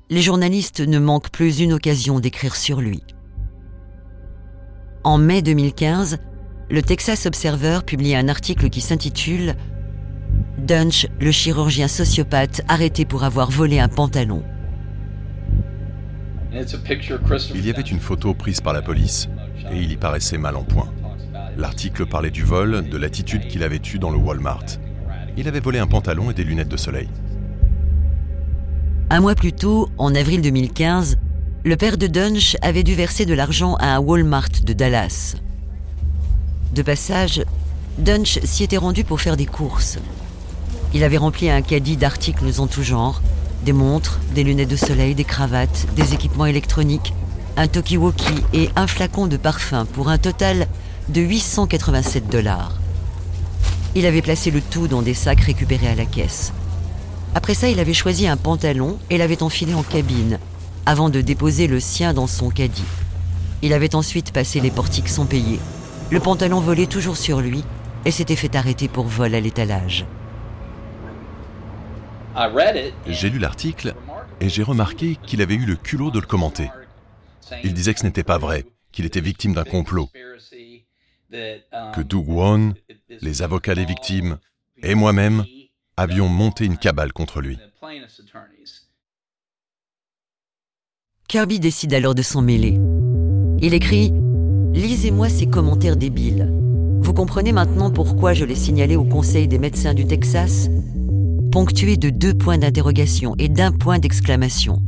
les 0.09 0.21
journalistes 0.21 0.79
ne 0.79 0.97
manquent 0.97 1.29
plus 1.29 1.59
une 1.59 1.73
occasion 1.73 2.21
d'écrire 2.21 2.55
sur 2.55 2.79
lui. 2.79 3.03
En 5.03 5.17
mai 5.17 5.41
2015, 5.41 6.19
le 6.69 6.81
Texas 6.81 7.25
Observer 7.25 7.79
publie 7.85 8.15
un 8.15 8.29
article 8.29 8.69
qui 8.69 8.79
s'intitule 8.79 9.55
Dunch, 10.57 11.07
le 11.19 11.31
chirurgien 11.31 11.89
sociopathe 11.89 12.61
arrêté 12.69 13.03
pour 13.03 13.25
avoir 13.25 13.51
volé 13.51 13.79
un 13.79 13.89
pantalon. 13.89 14.41
Il 16.53 17.65
y 17.65 17.69
avait 17.69 17.81
une 17.81 17.99
photo 17.99 18.33
prise 18.33 18.61
par 18.61 18.71
la 18.71 18.81
police 18.81 19.27
et 19.69 19.81
il 19.81 19.91
y 19.91 19.97
paraissait 19.97 20.37
mal 20.37 20.55
en 20.55 20.63
point. 20.63 20.93
L'article 21.57 22.05
parlait 22.05 22.31
du 22.31 22.43
vol, 22.43 22.87
de 22.87 22.97
l'attitude 22.97 23.47
qu'il 23.47 23.63
avait 23.63 23.81
eue 23.93 23.99
dans 23.99 24.11
le 24.11 24.17
Walmart. 24.17 24.65
Il 25.35 25.49
avait 25.49 25.59
volé 25.59 25.79
un 25.79 25.87
pantalon 25.87 26.31
et 26.31 26.33
des 26.33 26.45
lunettes 26.45 26.69
de 26.69 26.77
soleil. 26.77 27.09
Un 29.13 29.19
mois 29.19 29.35
plus 29.35 29.51
tôt, 29.51 29.89
en 29.97 30.15
avril 30.15 30.41
2015, 30.41 31.17
le 31.65 31.75
père 31.75 31.97
de 31.97 32.07
Dunch 32.07 32.55
avait 32.61 32.81
dû 32.81 32.95
verser 32.95 33.25
de 33.25 33.33
l'argent 33.33 33.75
à 33.75 33.87
un 33.87 33.99
Walmart 33.99 34.47
de 34.63 34.71
Dallas. 34.71 35.35
De 36.73 36.81
passage, 36.81 37.43
Dunch 37.97 38.39
s'y 38.45 38.63
était 38.63 38.77
rendu 38.77 39.03
pour 39.03 39.19
faire 39.19 39.35
des 39.35 39.45
courses. 39.45 39.97
Il 40.93 41.03
avait 41.03 41.17
rempli 41.17 41.49
un 41.49 41.61
caddie 41.61 41.97
d'articles 41.97 42.45
en 42.57 42.67
tout 42.67 42.83
genre, 42.83 43.21
des 43.65 43.73
montres, 43.73 44.21
des 44.33 44.45
lunettes 44.45 44.69
de 44.69 44.77
soleil, 44.77 45.13
des 45.13 45.25
cravates, 45.25 45.87
des 45.93 46.13
équipements 46.13 46.45
électroniques, 46.45 47.13
un 47.57 47.67
talkie-walkie 47.67 48.45
et 48.53 48.69
un 48.77 48.87
flacon 48.87 49.27
de 49.27 49.35
parfum 49.35 49.83
pour 49.83 50.07
un 50.07 50.19
total 50.19 50.67
de 51.09 51.19
887 51.19 52.29
dollars. 52.29 52.79
Il 53.93 54.05
avait 54.05 54.21
placé 54.21 54.51
le 54.51 54.61
tout 54.61 54.87
dans 54.87 55.01
des 55.01 55.13
sacs 55.13 55.41
récupérés 55.41 55.89
à 55.89 55.95
la 55.95 56.05
caisse. 56.05 56.53
Après 57.33 57.53
ça, 57.53 57.69
il 57.69 57.79
avait 57.79 57.93
choisi 57.93 58.27
un 58.27 58.37
pantalon 58.37 58.99
et 59.09 59.17
l'avait 59.17 59.43
enfilé 59.43 59.73
en 59.73 59.83
cabine, 59.83 60.39
avant 60.85 61.09
de 61.09 61.21
déposer 61.21 61.67
le 61.67 61.79
sien 61.79 62.13
dans 62.13 62.27
son 62.27 62.49
caddie. 62.49 62.83
Il 63.61 63.73
avait 63.73 63.95
ensuite 63.95 64.33
passé 64.33 64.59
les 64.59 64.71
portiques 64.71 65.07
sans 65.07 65.25
payer. 65.25 65.59
Le 66.09 66.19
pantalon 66.19 66.59
volait 66.59 66.87
toujours 66.87 67.15
sur 67.15 67.39
lui 67.39 67.63
et 68.05 68.11
s'était 68.11 68.35
fait 68.35 68.55
arrêter 68.55 68.87
pour 68.87 69.05
vol 69.05 69.33
à 69.33 69.39
l'étalage. 69.39 70.05
J'ai 73.07 73.29
lu 73.29 73.39
l'article 73.39 73.93
et 74.39 74.49
j'ai 74.49 74.63
remarqué 74.63 75.17
qu'il 75.23 75.41
avait 75.41 75.55
eu 75.55 75.65
le 75.65 75.75
culot 75.75 76.11
de 76.11 76.19
le 76.19 76.25
commenter. 76.25 76.69
Il 77.63 77.73
disait 77.73 77.93
que 77.93 77.99
ce 77.99 78.05
n'était 78.05 78.23
pas 78.23 78.37
vrai, 78.37 78.65
qu'il 78.91 79.05
était 79.05 79.21
victime 79.21 79.53
d'un 79.53 79.63
complot, 79.63 80.09
que 81.31 82.01
Doug 82.01 82.27
Won, 82.27 82.73
les 83.21 83.41
avocats 83.41 83.75
des 83.75 83.85
victimes 83.85 84.37
et 84.83 84.95
moi-même 84.95 85.45
avions 85.97 86.29
monté 86.29 86.65
une 86.65 86.77
cabale 86.77 87.13
contre 87.13 87.41
lui. 87.41 87.57
Kirby 91.27 91.59
décide 91.59 91.93
alors 91.93 92.15
de 92.15 92.21
s'en 92.21 92.41
mêler. 92.41 92.77
Il 93.61 93.73
écrit 93.73 94.11
Lisez-moi 94.73 95.29
ces 95.29 95.47
commentaires 95.47 95.97
débiles. 95.97 96.49
Vous 97.01 97.13
comprenez 97.13 97.51
maintenant 97.51 97.91
pourquoi 97.91 98.33
je 98.33 98.45
l'ai 98.45 98.55
signalé 98.55 98.95
au 98.95 99.03
Conseil 99.03 99.47
des 99.47 99.59
médecins 99.59 99.93
du 99.93 100.05
Texas 100.05 100.69
Ponctué 101.51 101.97
de 101.97 102.09
deux 102.09 102.33
points 102.33 102.57
d'interrogation 102.57 103.35
et 103.37 103.49
d'un 103.49 103.71
point 103.71 103.99
d'exclamation. 103.99 104.81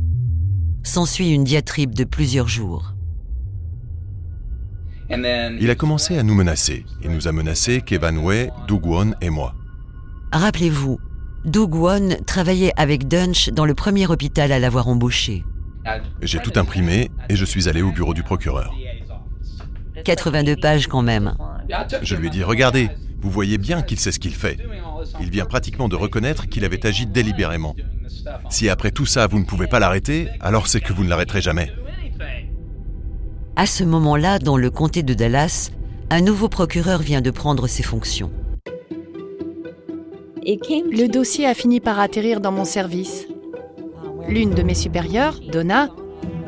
S'ensuit 0.82 1.30
une 1.30 1.44
diatribe 1.44 1.94
de 1.94 2.04
plusieurs 2.04 2.48
jours. 2.48 2.94
Il 5.10 5.70
a 5.70 5.74
commencé 5.74 6.16
à 6.16 6.22
nous 6.22 6.34
menacer. 6.34 6.84
Il 7.02 7.10
nous 7.10 7.28
a 7.28 7.32
menacé 7.32 7.82
Kevin 7.82 8.18
Way, 8.18 8.50
Doug 8.66 8.86
Won 8.86 9.14
et 9.20 9.30
moi. 9.30 9.54
Rappelez-vous, 10.34 10.98
Doug 11.44 11.76
Won 11.76 12.08
travaillait 12.26 12.72
avec 12.76 13.06
Dunch 13.06 13.50
dans 13.50 13.64
le 13.64 13.72
premier 13.72 14.08
hôpital 14.08 14.50
à 14.50 14.58
l'avoir 14.58 14.88
embauché. 14.88 15.44
J'ai 16.22 16.40
tout 16.40 16.50
imprimé 16.56 17.12
et 17.28 17.36
je 17.36 17.44
suis 17.44 17.68
allé 17.68 17.82
au 17.82 17.92
bureau 17.92 18.14
du 18.14 18.24
procureur. 18.24 18.74
82 20.04 20.56
pages 20.56 20.88
quand 20.88 21.02
même. 21.02 21.36
Je 22.02 22.16
lui 22.16 22.26
ai 22.26 22.30
dit, 22.30 22.42
regardez, 22.42 22.90
vous 23.20 23.30
voyez 23.30 23.58
bien 23.58 23.82
qu'il 23.82 24.00
sait 24.00 24.10
ce 24.10 24.18
qu'il 24.18 24.34
fait. 24.34 24.58
Il 25.20 25.30
vient 25.30 25.44
pratiquement 25.46 25.88
de 25.88 25.94
reconnaître 25.94 26.48
qu'il 26.48 26.64
avait 26.64 26.84
agi 26.84 27.06
délibérément. 27.06 27.76
Si 28.50 28.68
après 28.68 28.90
tout 28.90 29.06
ça, 29.06 29.28
vous 29.28 29.38
ne 29.38 29.44
pouvez 29.44 29.68
pas 29.68 29.78
l'arrêter, 29.78 30.28
alors 30.40 30.66
c'est 30.66 30.80
que 30.80 30.92
vous 30.92 31.04
ne 31.04 31.10
l'arrêterez 31.10 31.42
jamais. 31.42 31.72
À 33.54 33.66
ce 33.66 33.84
moment-là, 33.84 34.40
dans 34.40 34.56
le 34.56 34.70
comté 34.70 35.04
de 35.04 35.14
Dallas, 35.14 35.70
un 36.10 36.22
nouveau 36.22 36.48
procureur 36.48 37.02
vient 37.02 37.20
de 37.20 37.30
prendre 37.30 37.68
ses 37.68 37.84
fonctions. 37.84 38.32
Le 40.46 41.06
dossier 41.06 41.46
a 41.46 41.54
fini 41.54 41.80
par 41.80 41.98
atterrir 41.98 42.40
dans 42.40 42.52
mon 42.52 42.66
service. 42.66 43.26
L'une 44.28 44.50
de 44.50 44.62
mes 44.62 44.74
supérieures, 44.74 45.40
Donna, 45.50 45.88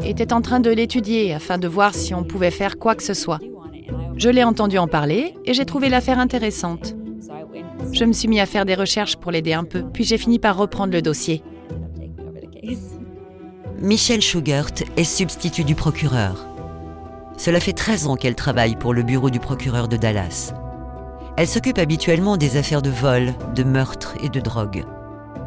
était 0.05 0.35
en 0.35 0.43
train 0.43 0.61
de 0.61 0.71
l'étudier 0.71 1.33
afin 1.33 1.57
de 1.57 1.67
voir 1.67 1.95
si 1.95 2.15
on 2.15 2.23
pouvait 2.23 2.51
faire 2.51 2.79
quoi 2.79 2.95
que 2.95 3.03
ce 3.03 3.15
soit. 3.15 3.41
Je 4.19 4.29
l'ai 4.29 4.45
entendu 4.45 4.77
en 4.77 4.87
parler 4.87 5.35
et 5.47 5.55
j'ai 5.55 5.65
trouvé 5.65 5.89
l'affaire 5.89 6.19
intéressante. 6.19 6.95
Je 7.93 8.05
me 8.05 8.13
suis 8.13 8.29
mis 8.29 8.39
à 8.39 8.45
faire 8.45 8.67
des 8.67 8.75
recherches 8.75 9.17
pour 9.17 9.31
l'aider 9.31 9.55
un 9.55 9.65
peu, 9.65 9.83
puis 9.83 10.05
j'ai 10.05 10.19
fini 10.19 10.39
par 10.39 10.59
reprendre 10.59 10.93
le 10.93 11.01
dossier. 11.01 11.43
Michelle 13.81 14.21
Schugert 14.23 14.73
est 14.99 15.05
substitut 15.05 15.65
du 15.65 15.75
procureur. 15.75 16.47
Cela 17.39 17.61
fait 17.61 17.73
13 17.73 18.09
ans 18.09 18.17
qu'elle 18.17 18.35
travaille 18.35 18.77
pour 18.77 18.93
le 18.93 19.03
bureau 19.03 19.31
du 19.31 19.41
procureur 19.41 19.89
de 19.89 19.97
Dallas. 19.97 20.53
Elle 21.37 21.49
s'occupe 21.49 21.79
habituellement 21.79 22.39
des 22.39 22.57
affaires 22.57 22.81
de 22.81 22.89
vol, 22.89 23.35
de 23.55 23.63
meurtre 23.63 24.15
et 24.23 24.31
de 24.31 24.41
drogue. 24.41 24.85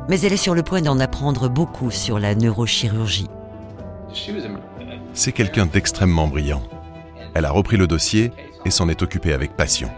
Mais 0.08 0.22
elle 0.22 0.34
est 0.34 0.38
sur 0.38 0.54
le 0.54 0.62
point 0.62 0.82
d'en 0.82 1.00
apprendre 1.00 1.50
beaucoup 1.50 1.90
sur 1.90 2.20
la 2.20 2.36
neurochirurgie. 2.36 3.28
C'est 5.14 5.32
quelqu'un 5.32 5.66
d'extrêmement 5.66 6.28
brillant. 6.28 6.62
Elle 7.34 7.46
a 7.46 7.52
repris 7.52 7.78
le 7.78 7.88
dossier 7.88 8.32
et 8.66 8.72
s'en 8.72 8.88
est 8.88 9.02
occupée 9.02 9.34
avec 9.34 9.56
passion. 9.56 9.90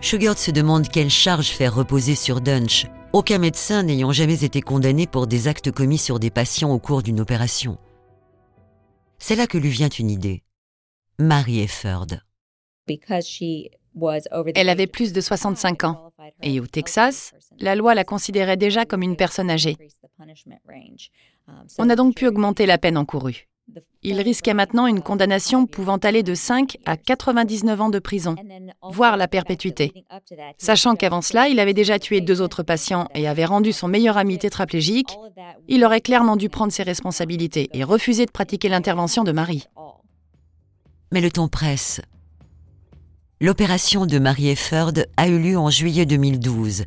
Sugar 0.00 0.36
se 0.36 0.50
demande 0.50 0.88
quelle 0.88 1.10
charge 1.10 1.48
faire 1.48 1.74
reposer 1.74 2.14
sur 2.14 2.40
Dunch, 2.40 2.86
aucun 3.12 3.38
médecin 3.38 3.84
n'ayant 3.84 4.12
jamais 4.12 4.44
été 4.44 4.60
condamné 4.60 5.06
pour 5.06 5.26
des 5.26 5.48
actes 5.48 5.70
commis 5.70 5.98
sur 5.98 6.18
des 6.18 6.30
patients 6.30 6.70
au 6.70 6.78
cours 6.78 7.02
d'une 7.02 7.20
opération. 7.20 7.78
C'est 9.18 9.36
là 9.36 9.46
que 9.46 9.58
lui 9.58 9.70
vient 9.70 9.88
une 9.88 10.10
idée. 10.10 10.42
Marie 11.18 11.60
Efford. 11.60 12.06
Elle 14.54 14.68
avait 14.68 14.86
plus 14.86 15.12
de 15.12 15.20
65 15.20 15.84
ans 15.84 16.12
et 16.42 16.60
au 16.60 16.66
Texas, 16.66 17.32
la 17.58 17.74
loi 17.74 17.94
la 17.94 18.04
considérait 18.04 18.56
déjà 18.56 18.84
comme 18.84 19.02
une 19.02 19.16
personne 19.16 19.50
âgée. 19.50 19.76
On 21.78 21.90
a 21.90 21.96
donc 21.96 22.14
pu 22.14 22.26
augmenter 22.26 22.66
la 22.66 22.78
peine 22.78 22.98
encourue. 22.98 23.48
Il 24.02 24.20
risquait 24.20 24.54
maintenant 24.54 24.86
une 24.86 25.02
condamnation 25.02 25.66
pouvant 25.66 25.96
aller 25.96 26.22
de 26.22 26.34
5 26.34 26.76
à 26.86 26.96
99 26.96 27.80
ans 27.80 27.88
de 27.88 27.98
prison, 27.98 28.36
voire 28.82 29.16
la 29.16 29.26
perpétuité. 29.26 30.04
Sachant 30.58 30.94
qu'avant 30.94 31.22
cela, 31.22 31.48
il 31.48 31.58
avait 31.58 31.74
déjà 31.74 31.98
tué 31.98 32.20
deux 32.20 32.40
autres 32.40 32.62
patients 32.62 33.08
et 33.14 33.26
avait 33.26 33.44
rendu 33.44 33.72
son 33.72 33.88
meilleur 33.88 34.16
ami 34.18 34.38
tétraplégique, 34.38 35.16
il 35.66 35.84
aurait 35.84 36.00
clairement 36.00 36.36
dû 36.36 36.48
prendre 36.48 36.72
ses 36.72 36.84
responsabilités 36.84 37.68
et 37.72 37.82
refuser 37.82 38.26
de 38.26 38.30
pratiquer 38.30 38.68
l'intervention 38.68 39.24
de 39.24 39.32
Marie. 39.32 39.66
Mais 41.10 41.20
le 41.20 41.30
temps 41.30 41.48
presse. 41.48 42.00
L'opération 43.38 44.06
de 44.06 44.18
Marie 44.18 44.48
Efford 44.48 44.92
a 45.18 45.28
eu 45.28 45.38
lieu 45.38 45.58
en 45.58 45.68
juillet 45.68 46.06
2012, 46.06 46.86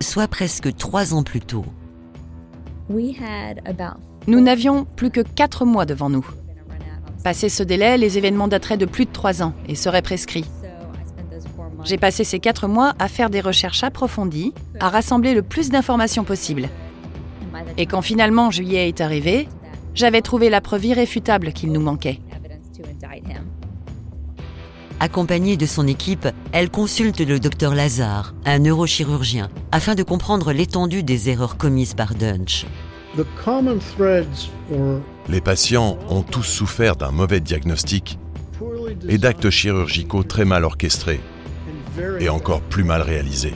soit 0.00 0.26
presque 0.26 0.74
trois 0.74 1.14
ans 1.14 1.22
plus 1.22 1.40
tôt. 1.40 1.64
Nous 4.26 4.40
n'avions 4.40 4.84
plus 4.84 5.12
que 5.12 5.20
quatre 5.20 5.64
mois 5.64 5.86
devant 5.86 6.10
nous. 6.10 6.26
Passé 7.22 7.48
ce 7.48 7.62
délai, 7.62 7.98
les 7.98 8.18
événements 8.18 8.48
dateraient 8.48 8.76
de 8.76 8.84
plus 8.84 9.04
de 9.04 9.12
trois 9.12 9.44
ans 9.44 9.54
et 9.68 9.76
seraient 9.76 10.02
prescrits. 10.02 10.46
J'ai 11.84 11.98
passé 11.98 12.24
ces 12.24 12.40
quatre 12.40 12.66
mois 12.66 12.94
à 12.98 13.06
faire 13.06 13.30
des 13.30 13.40
recherches 13.40 13.84
approfondies, 13.84 14.52
à 14.80 14.88
rassembler 14.88 15.34
le 15.34 15.42
plus 15.42 15.70
d'informations 15.70 16.24
possible. 16.24 16.68
Et 17.76 17.86
quand 17.86 18.02
finalement 18.02 18.50
juillet 18.50 18.88
est 18.88 19.00
arrivé, 19.00 19.48
j'avais 19.94 20.22
trouvé 20.22 20.50
la 20.50 20.60
preuve 20.60 20.84
irréfutable 20.84 21.52
qu'il 21.52 21.70
nous 21.70 21.80
manquait. 21.80 22.18
Accompagnée 24.98 25.58
de 25.58 25.66
son 25.66 25.86
équipe, 25.86 26.26
elle 26.52 26.70
consulte 26.70 27.20
le 27.20 27.38
docteur 27.38 27.74
Lazare, 27.74 28.34
un 28.46 28.60
neurochirurgien, 28.60 29.50
afin 29.70 29.94
de 29.94 30.02
comprendre 30.02 30.52
l'étendue 30.52 31.02
des 31.02 31.28
erreurs 31.28 31.58
commises 31.58 31.92
par 31.92 32.14
Dunch. 32.14 32.64
Les 35.28 35.40
patients 35.40 35.98
ont 36.08 36.22
tous 36.22 36.42
souffert 36.42 36.96
d'un 36.96 37.10
mauvais 37.10 37.40
diagnostic 37.40 38.18
et 39.06 39.18
d'actes 39.18 39.50
chirurgicaux 39.50 40.22
très 40.22 40.46
mal 40.46 40.64
orchestrés 40.64 41.20
et 42.18 42.28
encore 42.30 42.62
plus 42.62 42.84
mal 42.84 43.02
réalisés. 43.02 43.54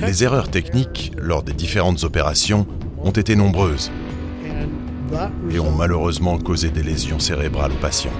Les 0.00 0.24
erreurs 0.24 0.50
techniques 0.50 1.12
lors 1.16 1.42
des 1.42 1.52
différentes 1.52 2.04
opérations 2.04 2.66
ont 3.02 3.10
été 3.10 3.34
nombreuses 3.34 3.90
et 5.50 5.58
ont 5.58 5.72
malheureusement 5.72 6.38
causé 6.38 6.70
des 6.70 6.82
lésions 6.82 7.18
cérébrales 7.18 7.72
aux 7.72 7.80
patients. 7.80 8.10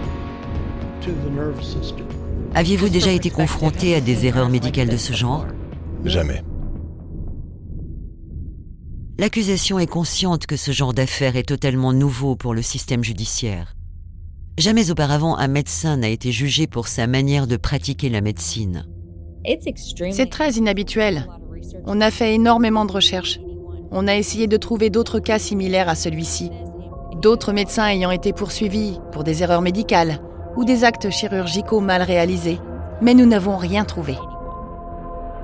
Aviez-vous 2.55 2.89
déjà 2.89 3.11
été 3.11 3.31
confronté 3.31 3.95
à 3.95 4.01
des 4.01 4.27
erreurs 4.27 4.49
médicales 4.49 4.89
de 4.89 4.97
ce 4.97 5.13
genre 5.13 5.47
Jamais. 6.05 6.43
L'accusation 9.19 9.79
est 9.79 9.87
consciente 9.87 10.47
que 10.47 10.57
ce 10.57 10.71
genre 10.73 10.93
d'affaires 10.93 11.37
est 11.37 11.49
totalement 11.49 11.93
nouveau 11.93 12.37
pour 12.37 12.55
le 12.55 12.63
système 12.63 13.05
judiciaire. 13.05 13.75
Jamais 14.59 14.91
auparavant 14.91 15.37
un 15.37 15.49
médecin 15.49 15.97
n'a 15.97 16.09
été 16.09 16.31
jugé 16.33 16.67
pour 16.67 16.89
sa 16.89 17.07
manière 17.07 17.47
de 17.47 17.57
pratiquer 17.57 18.09
la 18.09 18.21
médecine. 18.21 18.85
C'est 20.11 20.31
très 20.31 20.53
inhabituel. 20.53 21.27
On 21.87 22.01
a 22.01 22.11
fait 22.11 22.35
énormément 22.35 22.85
de 22.85 22.93
recherches. 22.93 23.41
On 23.91 24.09
a 24.09 24.17
essayé 24.17 24.47
de 24.47 24.57
trouver 24.57 24.91
d'autres 24.91 25.21
cas 25.21 25.39
similaires 25.39 25.89
à 25.89 25.95
celui-ci. 25.95 26.51
D'autres 27.21 27.53
médecins 27.53 27.87
ayant 27.87 28.11
été 28.11 28.33
poursuivis 28.33 28.99
pour 29.13 29.25
des 29.25 29.43
erreurs 29.43 29.63
médicales 29.63 30.21
ou 30.57 30.65
des 30.65 30.85
actes 30.85 31.11
chirurgicaux 31.11 31.81
mal 31.81 32.03
réalisés. 32.03 32.61
Mais 33.01 33.15
nous 33.15 33.27
n'avons 33.27 33.57
rien 33.57 33.85
trouvé. 33.85 34.17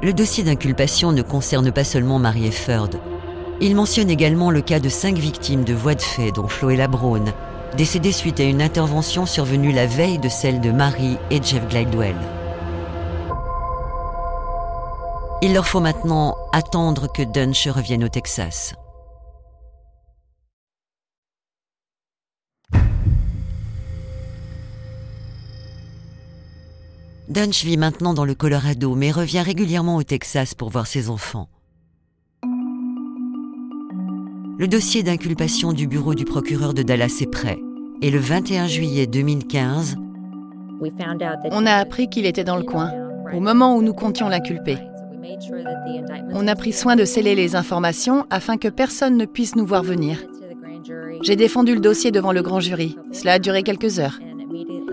Le 0.03 0.13
dossier 0.13 0.45
d'inculpation 0.45 1.13
ne 1.13 1.23
concerne 1.23 1.73
pas 1.73 1.85
seulement 1.85 2.19
Marie 2.19 2.47
Efford. 2.47 2.91
Il 3.61 3.75
mentionne 3.75 4.11
également 4.11 4.51
le 4.51 4.61
cas 4.61 4.79
de 4.79 4.89
cinq 4.89 5.19
victimes 5.19 5.65
de 5.65 5.75
voies 5.75 5.97
de 5.97 6.03
fait, 6.03 6.31
dont 6.31 6.47
Floella 6.47 6.87
Brown, 6.87 7.33
décédée 7.77 8.13
suite 8.13 8.39
à 8.39 8.45
une 8.45 8.63
intervention 8.63 9.27
survenue 9.27 9.73
la 9.73 9.87
veille 9.87 10.19
de 10.19 10.29
celle 10.29 10.61
de 10.61 10.71
Marie 10.71 11.17
et 11.31 11.43
Jeff 11.43 11.67
Glidewell. 11.69 12.15
Il 15.43 15.55
leur 15.55 15.67
faut 15.67 15.81
maintenant 15.81 16.37
attendre 16.53 17.07
que 17.13 17.23
Dunch 17.23 17.69
revienne 17.69 18.05
au 18.05 18.09
Texas. 18.09 18.75
Dunch 27.29 27.63
vit 27.63 27.77
maintenant 27.77 28.15
dans 28.15 28.25
le 28.25 28.35
Colorado, 28.35 28.95
mais 28.95 29.11
revient 29.11 29.43
régulièrement 29.43 29.97
au 29.97 30.03
Texas 30.03 30.55
pour 30.55 30.71
voir 30.71 30.87
ses 30.87 31.11
enfants. 31.11 31.49
Le 34.59 34.67
dossier 34.67 35.03
d'inculpation 35.03 35.75
du 35.75 35.87
bureau 35.87 36.15
du 36.15 36.25
procureur 36.25 36.73
de 36.73 36.83
Dallas 36.83 37.19
est 37.21 37.31
prêt. 37.31 37.59
Et 38.01 38.11
le 38.11 38.19
21 38.19 38.67
juillet 38.67 39.07
2015, 39.07 39.97
on 41.51 41.67
a 41.67 41.75
appris 41.75 42.09
qu'il 42.09 42.25
était 42.25 42.45
dans 42.45 42.57
le 42.57 42.63
coin, 42.63 42.93
au 43.35 43.41
moment 43.41 43.77
où 43.77 43.83
nous 43.83 43.93
comptions 43.93 44.29
l'inculper. 44.29 44.79
On 46.33 46.49
a 46.49 46.57
pris 46.57 46.73
soin 46.73 46.97
de 46.97 47.05
sceller 47.05 47.35
les 47.35 47.57
informations 47.57 48.25
afin 48.31 48.57
que 48.57 48.69
personne 48.69 49.19
ne 49.19 49.27
puisse 49.27 49.55
nous 49.55 49.67
voir 49.67 49.83
venir. 49.83 50.19
J'ai 51.23 51.37
défendu 51.37 51.75
le 51.75 51.81
dossier 51.81 52.11
devant 52.11 52.33
le 52.33 52.43
grand 52.43 52.61
jury. 52.61 52.97
Cela 53.13 53.35
a 53.35 53.39
duré 53.39 53.63
quelques 53.63 53.99
heures. 53.99 54.19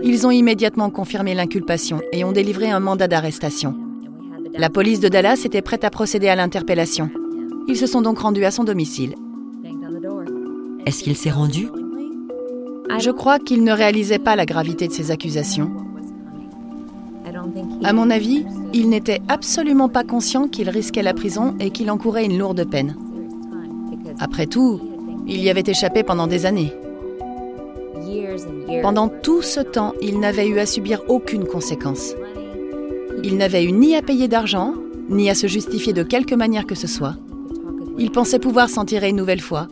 Ils 0.02 0.26
ont 0.26 0.30
immédiatement 0.30 0.90
confirmé 0.90 1.34
l'inculpation 1.34 2.00
et 2.12 2.24
ont 2.24 2.32
délivré 2.32 2.70
un 2.70 2.80
mandat 2.80 3.08
d'arrestation. 3.08 3.74
La 4.54 4.70
police 4.70 5.00
de 5.00 5.08
Dallas 5.08 5.42
était 5.44 5.62
prête 5.62 5.84
à 5.84 5.90
procéder 5.90 6.28
à 6.28 6.36
l'interpellation. 6.36 7.10
Ils 7.68 7.76
se 7.76 7.86
sont 7.86 8.02
donc 8.02 8.18
rendus 8.18 8.44
à 8.44 8.50
son 8.50 8.64
domicile. 8.64 9.14
Est-ce 10.86 11.02
qu'il 11.02 11.16
s'est 11.16 11.30
rendu? 11.30 11.68
Je 12.98 13.10
crois 13.10 13.38
qu'il 13.38 13.64
ne 13.64 13.72
réalisait 13.72 14.20
pas 14.20 14.36
la 14.36 14.46
gravité 14.46 14.86
de 14.86 14.92
ces 14.92 15.10
accusations. 15.10 15.70
À 17.82 17.92
mon 17.92 18.10
avis, 18.10 18.46
il 18.72 18.88
n'était 18.88 19.20
absolument 19.28 19.88
pas 19.88 20.04
conscient 20.04 20.48
qu'il 20.48 20.70
risquait 20.70 21.02
la 21.02 21.14
prison 21.14 21.54
et 21.58 21.70
qu'il 21.70 21.90
encourait 21.90 22.24
une 22.24 22.38
lourde 22.38 22.64
peine. 22.70 22.96
Après 24.20 24.46
tout, 24.46 24.80
il 25.26 25.42
y 25.42 25.50
avait 25.50 25.64
échappé 25.66 26.02
pendant 26.02 26.26
des 26.26 26.46
années. 26.46 26.72
Pendant 28.82 29.08
tout 29.08 29.42
ce 29.42 29.60
temps, 29.60 29.92
il 30.00 30.18
n'avait 30.18 30.48
eu 30.48 30.58
à 30.58 30.66
subir 30.66 31.02
aucune 31.08 31.44
conséquence. 31.44 32.14
Il 33.22 33.36
n'avait 33.36 33.64
eu 33.64 33.72
ni 33.72 33.96
à 33.96 34.02
payer 34.02 34.28
d'argent, 34.28 34.74
ni 35.08 35.30
à 35.30 35.34
se 35.34 35.46
justifier 35.46 35.92
de 35.92 36.02
quelque 36.02 36.34
manière 36.34 36.66
que 36.66 36.74
ce 36.74 36.86
soit. 36.86 37.14
Il 37.98 38.10
pensait 38.10 38.38
pouvoir 38.38 38.68
s'en 38.68 38.84
tirer 38.84 39.08
une 39.08 39.16
nouvelle 39.16 39.40
fois, 39.40 39.68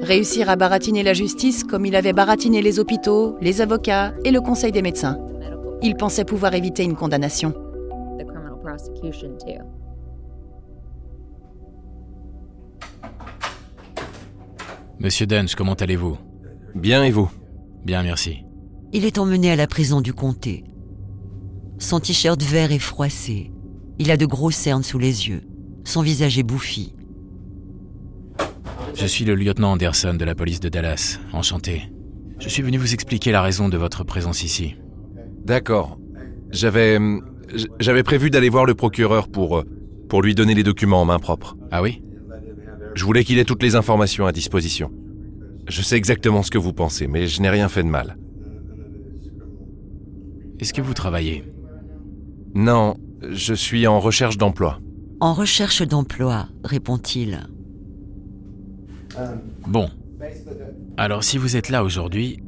réussir 0.00 0.48
à 0.48 0.56
baratiner 0.56 1.02
la 1.02 1.12
justice 1.12 1.64
comme 1.64 1.86
il 1.86 1.96
avait 1.96 2.12
baratiné 2.12 2.62
les 2.62 2.78
hôpitaux, 2.78 3.36
les 3.40 3.60
avocats 3.60 4.14
et 4.24 4.30
le 4.30 4.40
conseil 4.40 4.72
des 4.72 4.82
médecins. 4.82 5.18
Il 5.82 5.96
pensait 5.96 6.24
pouvoir 6.24 6.54
éviter 6.54 6.84
une 6.84 6.94
condamnation. 6.94 7.52
Monsieur 14.98 15.26
Dunge, 15.26 15.54
comment 15.54 15.74
allez-vous? 15.74 16.16
Bien 16.74 17.04
et 17.04 17.10
vous? 17.10 17.28
Bien, 17.84 18.02
merci. 18.02 18.44
Il 18.92 19.04
est 19.04 19.18
emmené 19.18 19.50
à 19.50 19.56
la 19.56 19.66
prison 19.66 20.00
du 20.00 20.12
comté. 20.12 20.64
Son 21.78 22.00
t-shirt 22.00 22.40
vert 22.42 22.72
est 22.72 22.78
froissé. 22.78 23.50
Il 23.98 24.10
a 24.10 24.16
de 24.16 24.26
gros 24.26 24.50
cernes 24.50 24.82
sous 24.82 24.98
les 24.98 25.28
yeux. 25.28 25.42
Son 25.84 26.02
visage 26.02 26.38
est 26.38 26.42
bouffi. 26.42 26.94
Je 28.94 29.06
suis 29.06 29.24
le 29.24 29.34
lieutenant 29.34 29.72
Anderson 29.72 30.14
de 30.14 30.24
la 30.24 30.34
police 30.34 30.60
de 30.60 30.68
Dallas. 30.68 31.18
Enchanté. 31.32 31.90
Je 32.38 32.48
suis 32.48 32.62
venu 32.62 32.78
vous 32.78 32.94
expliquer 32.94 33.32
la 33.32 33.42
raison 33.42 33.68
de 33.68 33.76
votre 33.76 34.04
présence 34.04 34.42
ici. 34.44 34.76
D'accord. 35.44 35.98
J'avais. 36.50 36.98
J'avais 37.80 38.02
prévu 38.02 38.30
d'aller 38.30 38.48
voir 38.48 38.64
le 38.64 38.74
procureur 38.74 39.28
pour. 39.28 39.62
pour 40.08 40.22
lui 40.22 40.34
donner 40.34 40.54
les 40.54 40.62
documents 40.62 41.02
en 41.02 41.04
main 41.04 41.18
propre. 41.18 41.56
Ah 41.70 41.82
oui? 41.82 42.02
Je 42.94 43.04
voulais 43.04 43.24
qu'il 43.24 43.38
ait 43.38 43.44
toutes 43.44 43.62
les 43.62 43.74
informations 43.74 44.26
à 44.26 44.32
disposition. 44.32 44.92
Je 45.68 45.82
sais 45.82 45.96
exactement 45.96 46.42
ce 46.42 46.50
que 46.50 46.58
vous 46.58 46.72
pensez, 46.72 47.06
mais 47.06 47.26
je 47.26 47.40
n'ai 47.40 47.50
rien 47.50 47.68
fait 47.68 47.82
de 47.82 47.88
mal. 47.88 48.16
Est-ce 50.60 50.72
que 50.72 50.82
vous 50.82 50.94
travaillez? 50.94 51.44
Non, 52.54 52.96
je 53.30 53.54
suis 53.54 53.86
en 53.86 53.98
recherche 54.00 54.38
d'emploi. 54.38 54.78
En 55.20 55.32
recherche 55.32 55.82
d'emploi, 55.82 56.48
répond-il. 56.62 57.48
Bon. 59.66 59.88
Alors 60.96 61.24
si 61.24 61.38
vous 61.38 61.56
êtes 61.56 61.68
là 61.68 61.84
aujourd'hui, 61.84 62.40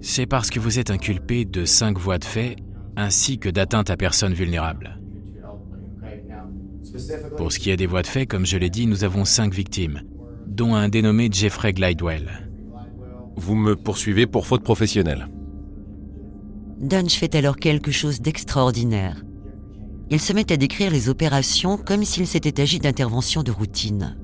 c'est 0.00 0.26
parce 0.26 0.50
que 0.50 0.60
vous 0.60 0.78
êtes 0.78 0.90
inculpé 0.90 1.44
de 1.44 1.64
cinq 1.64 1.98
voies 1.98 2.18
de 2.18 2.24
fait 2.24 2.56
ainsi 2.96 3.38
que 3.38 3.48
d'atteinte 3.48 3.90
à 3.90 3.96
personnes 3.96 4.34
vulnérables. 4.34 4.98
Pour 7.36 7.52
ce 7.52 7.58
qui 7.58 7.70
est 7.70 7.76
des 7.76 7.86
voies 7.86 8.02
de 8.02 8.06
fait, 8.06 8.26
comme 8.26 8.46
je 8.46 8.56
l'ai 8.56 8.70
dit, 8.70 8.86
nous 8.86 9.04
avons 9.04 9.24
cinq 9.24 9.52
victimes, 9.52 10.02
dont 10.46 10.74
un 10.74 10.88
dénommé 10.88 11.28
Jeffrey 11.30 11.72
Glidewell. 11.72 12.45
Vous 13.36 13.54
me 13.54 13.76
poursuivez 13.76 14.26
pour 14.26 14.46
faute 14.46 14.62
professionnelle. 14.62 15.28
Dunge 16.80 17.12
fait 17.12 17.34
alors 17.34 17.56
quelque 17.56 17.90
chose 17.90 18.20
d'extraordinaire. 18.20 19.22
Il 20.10 20.20
se 20.20 20.32
met 20.32 20.52
à 20.52 20.56
décrire 20.56 20.90
les 20.90 21.08
opérations 21.08 21.76
comme 21.76 22.04
s'il 22.04 22.26
s'était 22.26 22.60
agi 22.60 22.78
d'interventions 22.78 23.42
de 23.42 23.50
routine. 23.50 24.16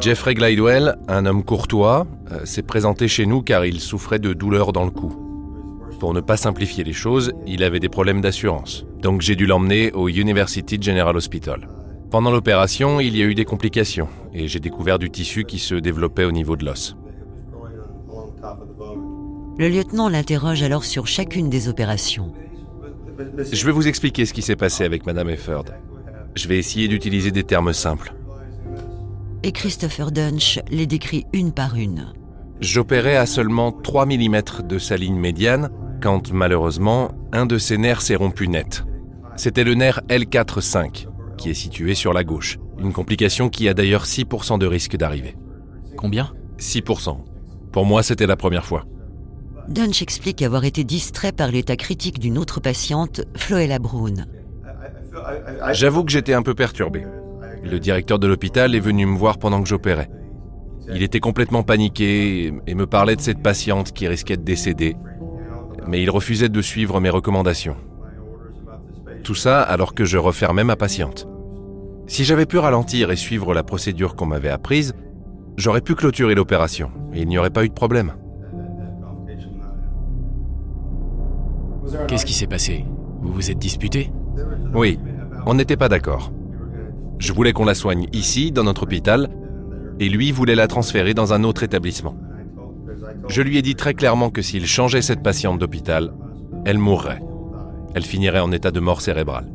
Jeffrey 0.00 0.34
Glidewell, 0.34 0.96
un 1.08 1.26
homme 1.26 1.44
courtois, 1.44 2.06
euh, 2.30 2.44
s'est 2.44 2.62
présenté 2.62 3.08
chez 3.08 3.26
nous 3.26 3.42
car 3.42 3.64
il 3.64 3.80
souffrait 3.80 4.18
de 4.18 4.32
douleurs 4.32 4.72
dans 4.72 4.84
le 4.84 4.90
cou. 4.90 5.14
Pour 5.98 6.14
ne 6.14 6.20
pas 6.20 6.36
simplifier 6.36 6.84
les 6.84 6.92
choses, 6.92 7.32
il 7.46 7.62
avait 7.62 7.80
des 7.80 7.88
problèmes 7.88 8.20
d'assurance. 8.20 8.86
Donc 9.00 9.20
j'ai 9.20 9.36
dû 9.36 9.46
l'emmener 9.46 9.92
au 9.92 10.08
University 10.08 10.80
General 10.80 11.16
Hospital. 11.16 11.68
Pendant 12.10 12.30
l'opération, 12.30 13.00
il 13.00 13.16
y 13.16 13.22
a 13.22 13.26
eu 13.26 13.34
des 13.34 13.44
complications 13.44 14.08
et 14.32 14.48
j'ai 14.48 14.60
découvert 14.60 14.98
du 14.98 15.10
tissu 15.10 15.44
qui 15.44 15.58
se 15.58 15.74
développait 15.74 16.24
au 16.24 16.32
niveau 16.32 16.56
de 16.56 16.64
l'os. 16.64 16.96
Le 19.60 19.68
lieutenant 19.68 20.08
l'interroge 20.08 20.62
alors 20.62 20.86
sur 20.86 21.06
chacune 21.06 21.50
des 21.50 21.68
opérations. 21.68 22.32
Je 23.52 23.66
vais 23.66 23.72
vous 23.72 23.88
expliquer 23.88 24.24
ce 24.24 24.32
qui 24.32 24.40
s'est 24.40 24.56
passé 24.56 24.84
avec 24.84 25.04
Madame 25.04 25.28
Efford. 25.28 25.66
Je 26.34 26.48
vais 26.48 26.56
essayer 26.56 26.88
d'utiliser 26.88 27.30
des 27.30 27.44
termes 27.44 27.74
simples. 27.74 28.14
Et 29.42 29.52
Christopher 29.52 30.12
Dunch 30.12 30.60
les 30.70 30.86
décrit 30.86 31.26
une 31.34 31.52
par 31.52 31.76
une. 31.76 32.14
J'opérais 32.62 33.16
à 33.16 33.26
seulement 33.26 33.70
3 33.70 34.06
mm 34.06 34.40
de 34.66 34.78
sa 34.78 34.96
ligne 34.96 35.18
médiane 35.18 35.68
quand 36.00 36.32
malheureusement 36.32 37.10
un 37.34 37.44
de 37.44 37.58
ses 37.58 37.76
nerfs 37.76 38.00
s'est 38.00 38.16
rompu 38.16 38.48
net. 38.48 38.84
C'était 39.36 39.64
le 39.64 39.74
nerf 39.74 40.00
L4-5 40.08 41.06
qui 41.36 41.50
est 41.50 41.54
situé 41.54 41.94
sur 41.94 42.14
la 42.14 42.24
gauche, 42.24 42.58
une 42.78 42.94
complication 42.94 43.50
qui 43.50 43.68
a 43.68 43.74
d'ailleurs 43.74 44.06
6% 44.06 44.58
de 44.58 44.66
risque 44.66 44.96
d'arriver. 44.96 45.36
Combien? 45.98 46.32
6%. 46.58 47.18
Pour 47.72 47.84
moi, 47.84 48.02
c'était 48.02 48.26
la 48.26 48.36
première 48.36 48.64
fois. 48.64 48.86
Dunch 49.70 50.02
explique 50.02 50.42
avoir 50.42 50.64
été 50.64 50.82
distrait 50.82 51.30
par 51.30 51.52
l'état 51.52 51.76
critique 51.76 52.18
d'une 52.18 52.38
autre 52.38 52.60
patiente, 52.60 53.22
Floella 53.36 53.78
Brown. 53.78 54.26
J'avoue 55.72 56.04
que 56.04 56.10
j'étais 56.10 56.34
un 56.34 56.42
peu 56.42 56.54
perturbé. 56.54 57.06
Le 57.62 57.78
directeur 57.78 58.18
de 58.18 58.26
l'hôpital 58.26 58.74
est 58.74 58.80
venu 58.80 59.06
me 59.06 59.16
voir 59.16 59.38
pendant 59.38 59.62
que 59.62 59.68
j'opérais. 59.68 60.10
Il 60.92 61.04
était 61.04 61.20
complètement 61.20 61.62
paniqué 61.62 62.52
et 62.66 62.74
me 62.74 62.86
parlait 62.86 63.14
de 63.14 63.20
cette 63.20 63.42
patiente 63.42 63.92
qui 63.92 64.08
risquait 64.08 64.36
de 64.36 64.42
décéder, 64.42 64.96
mais 65.86 66.02
il 66.02 66.10
refusait 66.10 66.48
de 66.48 66.62
suivre 66.62 67.00
mes 67.00 67.10
recommandations. 67.10 67.76
Tout 69.22 69.36
ça 69.36 69.62
alors 69.62 69.94
que 69.94 70.04
je 70.04 70.18
refermais 70.18 70.64
ma 70.64 70.74
patiente. 70.74 71.28
Si 72.08 72.24
j'avais 72.24 72.46
pu 72.46 72.58
ralentir 72.58 73.12
et 73.12 73.16
suivre 73.16 73.54
la 73.54 73.62
procédure 73.62 74.16
qu'on 74.16 74.26
m'avait 74.26 74.48
apprise, 74.48 74.94
j'aurais 75.56 75.80
pu 75.80 75.94
clôturer 75.94 76.34
l'opération 76.34 76.90
et 77.12 77.20
il 77.20 77.28
n'y 77.28 77.38
aurait 77.38 77.50
pas 77.50 77.64
eu 77.64 77.68
de 77.68 77.74
problème. 77.74 78.14
Qu'est-ce 82.08 82.26
qui 82.26 82.34
s'est 82.34 82.46
passé? 82.46 82.84
Vous 83.20 83.32
vous 83.32 83.50
êtes 83.50 83.58
disputé? 83.58 84.10
Oui, 84.74 84.98
on 85.46 85.54
n'était 85.54 85.76
pas 85.76 85.88
d'accord. 85.88 86.32
Je 87.18 87.32
voulais 87.32 87.52
qu'on 87.52 87.64
la 87.64 87.74
soigne 87.74 88.06
ici, 88.12 88.52
dans 88.52 88.64
notre 88.64 88.84
hôpital, 88.84 89.28
et 89.98 90.08
lui 90.08 90.32
voulait 90.32 90.54
la 90.54 90.68
transférer 90.68 91.14
dans 91.14 91.32
un 91.32 91.44
autre 91.44 91.62
établissement. 91.62 92.16
Je 93.28 93.42
lui 93.42 93.58
ai 93.58 93.62
dit 93.62 93.74
très 93.74 93.94
clairement 93.94 94.30
que 94.30 94.42
s'il 94.42 94.66
changeait 94.66 95.02
cette 95.02 95.22
patiente 95.22 95.58
d'hôpital, 95.58 96.12
elle 96.64 96.78
mourrait. 96.78 97.22
Elle 97.94 98.04
finirait 98.04 98.40
en 98.40 98.52
état 98.52 98.70
de 98.70 98.80
mort 98.80 99.00
cérébrale. 99.00 99.50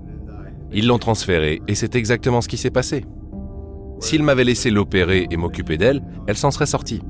Ils 0.72 0.88
l'ont 0.88 1.00
transférée 1.00 1.62
et 1.68 1.76
c'est 1.76 1.96
exactement 1.96 2.42
ce 2.42 2.48
qui 2.48 2.58
s'est 2.58 2.70
passé. 2.70 3.06
S'il 4.00 4.24
m'avait 4.24 4.44
laissé 4.44 4.72
l'opérer 4.72 5.28
et 5.32 5.38
m'occuper 5.38 5.78
d'elle, 5.78 6.04
elle 6.28 6.38
s'en 6.38 6.52
serait 6.52 6.66
sortie. 6.66 7.02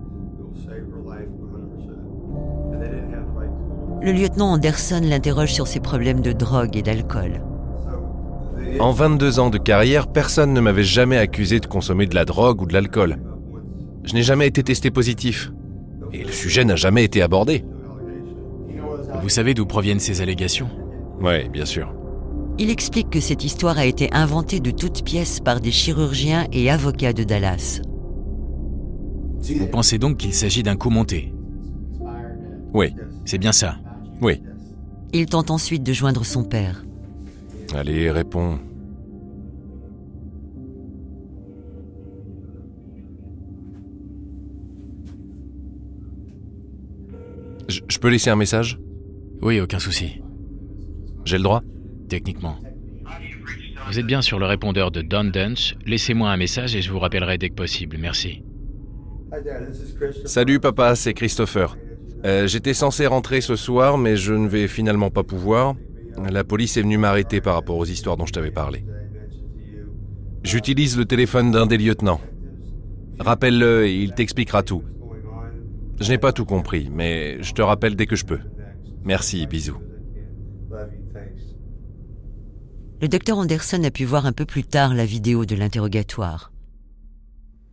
Le 4.06 4.12
lieutenant 4.12 4.54
Anderson 4.54 5.02
l'interroge 5.02 5.52
sur 5.52 5.65
ses 5.65 5.80
problèmes 5.80 6.22
de 6.22 6.32
drogue 6.32 6.78
et 6.78 6.84
d'alcool. 6.84 7.41
En 8.80 8.91
22 8.91 9.39
ans 9.39 9.50
de 9.50 9.58
carrière, 9.58 10.06
personne 10.06 10.54
ne 10.54 10.62
m'avait 10.62 10.84
jamais 10.84 11.18
accusé 11.18 11.60
de 11.60 11.65
consommer 11.65 12.06
de 12.06 12.13
la 12.13 12.24
drogue 12.24 12.62
ou 12.62 12.68
de 12.68 12.74
l'alcool. 12.74 13.18
Je 14.04 14.13
n'ai 14.13 14.22
jamais 14.22 14.46
été 14.46 14.62
testé 14.62 14.91
positif. 14.91 15.52
Et 16.13 16.24
le 16.24 16.32
sujet 16.32 16.63
n'a 16.65 16.76
jamais 16.76 17.04
été 17.04 17.24
abordé. 17.24 17.65
Vous 19.24 19.30
savez 19.30 19.56
d'où 19.56 19.65
proviennent 19.65 20.00
ces 20.00 20.22
allégations? 20.22 20.70
Oui, 21.20 21.50
bien 21.50 21.65
sûr. 21.65 21.91
Il 22.60 22.70
explique 22.70 23.10
que 23.10 23.20
cette 23.20 23.44
histoire 23.44 23.80
a 23.80 23.88
été 23.88 24.13
inventée 24.13 24.60
de 24.60 24.70
toutes 24.70 25.04
pièces 25.04 25.39
par 25.39 25.62
des 25.62 25.72
chirurgiens 25.72 26.45
et 26.53 26.70
avocats 26.70 27.14
de 27.14 27.24
Dallas. 27.24 27.82
Vous 29.58 29.68
pensez 29.68 29.97
donc 29.97 30.18
qu'il 30.18 30.36
s'agit 30.36 30.62
d'un 30.62 30.76
coup 30.76 30.91
monté? 30.91 31.34
Oui, 32.72 32.93
C'est 33.26 33.39
bien 33.39 33.51
ça. 33.51 33.78
Oui. 34.22 34.41
Il 35.13 35.26
tente 35.28 35.51
ensuite 35.51 35.84
de 35.84 35.93
joindre 35.93 36.26
son 36.26 36.43
père. 36.43 36.84
Allez, 37.74 38.11
réponds. 38.11 38.59
Je, 47.68 47.82
je 47.88 47.97
peux 47.97 48.09
laisser 48.09 48.30
un 48.30 48.36
message? 48.36 48.80
Oui, 49.41 49.59
aucun 49.59 49.80
souci. 49.80 50.22
J'ai 51.26 51.38
le 51.38 51.43
droit? 51.43 51.61
Techniquement. 52.07 52.57
Vous 53.88 53.99
êtes 53.99 54.05
bien 54.05 54.22
sur 54.22 54.39
le 54.39 54.45
répondeur 54.45 54.91
de 54.91 55.01
Don 55.01 55.26
Dunch. 55.26 55.76
Laissez-moi 55.86 56.30
un 56.30 56.38
message 56.38 56.76
et 56.76 56.82
je 56.82 56.91
vous 56.91 56.99
rappellerai 56.99 57.38
dès 57.38 57.49
que 57.49 57.55
possible. 57.55 57.97
Merci. 57.99 58.43
Salut 60.26 60.59
papa, 60.59 60.95
c'est 60.95 61.13
Christopher. 61.13 61.78
Euh, 62.26 62.47
J'étais 62.47 62.73
censé 62.73 63.05
rentrer 63.05 63.39
ce 63.39 63.55
soir, 63.55 63.97
mais 63.97 64.17
je 64.17 64.34
ne 64.34 64.47
vais 64.47 64.67
finalement 64.67 65.11
pas 65.11 65.23
pouvoir. 65.23 65.76
La 66.17 66.43
police 66.43 66.76
est 66.78 66.82
venue 66.82 66.97
m'arrêter 66.97 67.39
par 67.39 67.53
rapport 67.53 67.78
aux 67.78 67.86
histoires 67.86 68.17
dont 68.17 68.26
je 68.26 68.34
t'avais 68.34 68.51
parlé. 68.51 68.84
J'utilise 70.43 70.97
le 70.97 71.05
téléphone 71.05 71.51
d'un 71.51 71.65
des 71.65 71.78
lieutenants. 71.78 72.21
Rappelle-le 73.19 73.88
et 73.88 73.95
il 73.95 74.13
t'expliquera 74.13 74.63
tout. 74.63 74.84
Je 75.99 76.11
n'ai 76.11 76.17
pas 76.17 76.34
tout 76.34 76.45
compris, 76.45 76.89
mais 76.91 77.41
je 77.41 77.53
te 77.53 77.61
rappelle 77.61 77.95
dès 77.95 78.05
que 78.05 78.15
je 78.15 78.26
peux. 78.26 78.39
Merci, 79.03 79.45
bisous. 79.47 79.78
Le 83.01 83.07
docteur 83.07 83.38
Anderson 83.38 83.84
a 83.84 83.91
pu 83.91 84.03
voir 84.03 84.26
un 84.26 84.32
peu 84.34 84.45
plus 84.45 84.63
tard 84.63 84.93
la 84.93 85.05
vidéo 85.05 85.45
de 85.45 85.55
l'interrogatoire. 85.55 86.51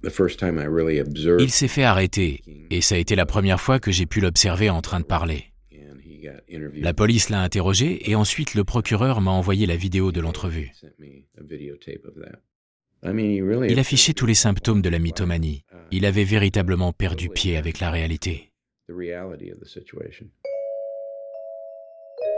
Il 0.04 1.50
s'est 1.50 1.68
fait 1.68 1.84
arrêter, 1.84 2.42
et 2.70 2.80
ça 2.80 2.96
a 2.96 2.98
été 2.98 3.14
la 3.14 3.26
première 3.26 3.60
fois 3.60 3.78
que 3.78 3.92
j'ai 3.92 4.06
pu 4.06 4.20
l'observer 4.20 4.70
en 4.70 4.82
train 4.82 5.00
de 5.00 5.04
parler. 5.04 5.52
La 6.74 6.94
police 6.94 7.30
l'a 7.30 7.40
interrogé 7.40 8.10
et 8.10 8.14
ensuite 8.14 8.54
le 8.54 8.64
procureur 8.64 9.20
m'a 9.20 9.30
envoyé 9.30 9.66
la 9.66 9.76
vidéo 9.76 10.12
de 10.12 10.20
l'entrevue. 10.20 10.72
Il 13.04 13.78
affichait 13.78 14.12
tous 14.12 14.26
les 14.26 14.34
symptômes 14.34 14.82
de 14.82 14.88
la 14.88 14.98
mythomanie. 14.98 15.64
Il 15.90 16.06
avait 16.06 16.24
véritablement 16.24 16.92
perdu 16.92 17.28
pied 17.28 17.56
avec 17.56 17.80
la 17.80 17.90
réalité. 17.90 18.52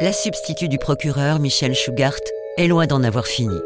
La 0.00 0.12
substitut 0.12 0.68
du 0.68 0.78
procureur, 0.78 1.38
Michel 1.38 1.74
Schugart, 1.74 2.14
est 2.56 2.68
loin 2.68 2.86
d'en 2.86 3.02
avoir 3.02 3.26
fini. 3.26 3.58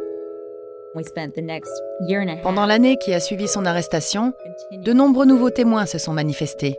Pendant 2.42 2.66
l'année 2.66 2.96
qui 2.96 3.12
a 3.12 3.20
suivi 3.20 3.46
son 3.46 3.66
arrestation, 3.66 4.32
de 4.72 4.92
nombreux 4.92 5.26
nouveaux 5.26 5.50
témoins 5.50 5.86
se 5.86 5.98
sont 5.98 6.12
manifestés. 6.12 6.76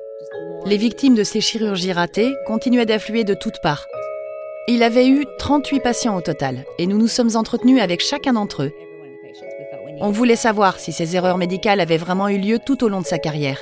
Les 0.66 0.78
victimes 0.78 1.16
de 1.16 1.24
ces 1.24 1.42
chirurgies 1.42 1.94
ratées 1.94 2.34
continuaient 2.46 2.86
d'affluer 2.86 3.24
de 3.24 3.34
toutes 3.34 3.62
parts. 3.62 3.88
Il 4.68 4.84
avait 4.84 5.08
eu 5.08 5.26
38 5.38 5.80
patients 5.80 6.16
au 6.16 6.22
total 6.22 6.66
et 6.78 6.88
nous 6.88 6.98
nous 6.98 7.08
sommes 7.08 7.36
entretenus 7.36 7.82
avec 7.82 8.02
chacun 8.02 8.34
d'entre 8.34 8.64
eux. 8.64 8.72
On 10.02 10.12
voulait 10.12 10.36
savoir 10.36 10.80
si 10.80 10.92
ces 10.92 11.16
erreurs 11.16 11.38
médicales 11.38 11.80
avaient 11.80 11.98
vraiment 11.98 12.30
eu 12.30 12.38
lieu 12.38 12.60
tout 12.64 12.84
au 12.84 12.90
long 12.90 13.02
de 13.02 13.06
sa 13.06 13.20
carrière. 13.20 13.62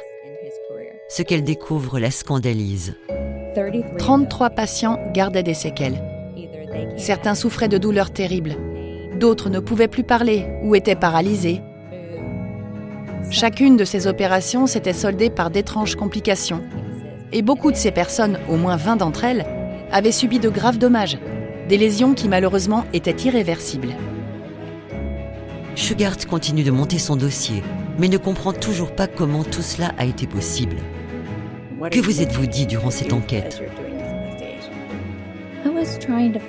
Ce 1.10 1.22
qu'elle 1.24 1.44
découvre 1.44 2.00
la 2.00 2.12
scandalise. 2.12 2.96
33 3.98 4.50
patients 4.52 5.00
gardaient 5.14 5.44
des 5.44 5.54
séquelles. 5.54 6.02
Certains 6.98 7.36
souffraient 7.36 7.70
de 7.70 7.78
douleurs 7.78 8.12
terribles. 8.12 8.56
D'autres 9.18 9.50
ne 9.50 9.60
pouvaient 9.60 9.88
plus 9.88 10.04
parler 10.04 10.46
ou 10.62 10.76
étaient 10.76 10.96
paralysés. 10.96 11.62
Chacune 13.32 13.76
de 13.76 13.84
ces 13.84 14.06
opérations 14.06 14.68
s'était 14.68 14.94
soldée 14.94 15.32
par 15.32 15.50
d'étranges 15.50 15.96
complications. 15.96 16.64
Et 17.32 17.42
beaucoup 17.42 17.72
de 17.72 17.78
ces 17.78 17.92
personnes, 17.92 18.38
au 18.48 18.58
moins 18.58 18.78
20 18.78 18.98
d'entre 18.98 19.24
elles, 19.24 19.46
avaient 19.92 20.12
subi 20.12 20.38
de 20.40 20.50
graves 20.50 20.78
dommages, 20.78 21.18
des 21.68 21.78
lésions 21.78 22.14
qui 22.14 22.30
malheureusement 22.30 22.86
étaient 22.94 23.16
irréversibles. 23.26 23.96
Sugart 25.76 26.26
continue 26.30 26.64
de 26.64 26.72
monter 26.72 27.00
son 27.00 27.16
dossier, 27.16 27.64
mais 27.98 28.10
ne 28.10 28.18
comprend 28.18 28.54
toujours 28.54 28.92
pas 28.92 29.08
comment 29.08 29.44
tout 29.44 29.64
cela 29.64 29.94
a 29.98 30.06
été 30.06 30.28
possible. 30.28 30.78
Que 31.92 32.00
vous 32.00 32.22
êtes-vous 32.22 32.46
dit 32.46 32.68
durant 32.68 32.92
cette 32.92 33.14
enquête? 33.14 33.62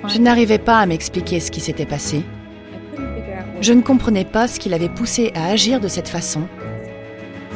Je 0.07 0.19
n'arrivais 0.19 0.59
pas 0.59 0.79
à 0.79 0.85
m'expliquer 0.85 1.39
ce 1.39 1.51
qui 1.51 1.61
s'était 1.61 1.85
passé. 1.85 2.23
Je 3.61 3.73
ne 3.73 3.81
comprenais 3.81 4.23
pas 4.23 4.47
ce 4.47 4.59
qui 4.59 4.69
l'avait 4.69 4.89
poussé 4.89 5.31
à 5.35 5.47
agir 5.47 5.81
de 5.81 5.89
cette 5.89 6.07
façon, 6.07 6.43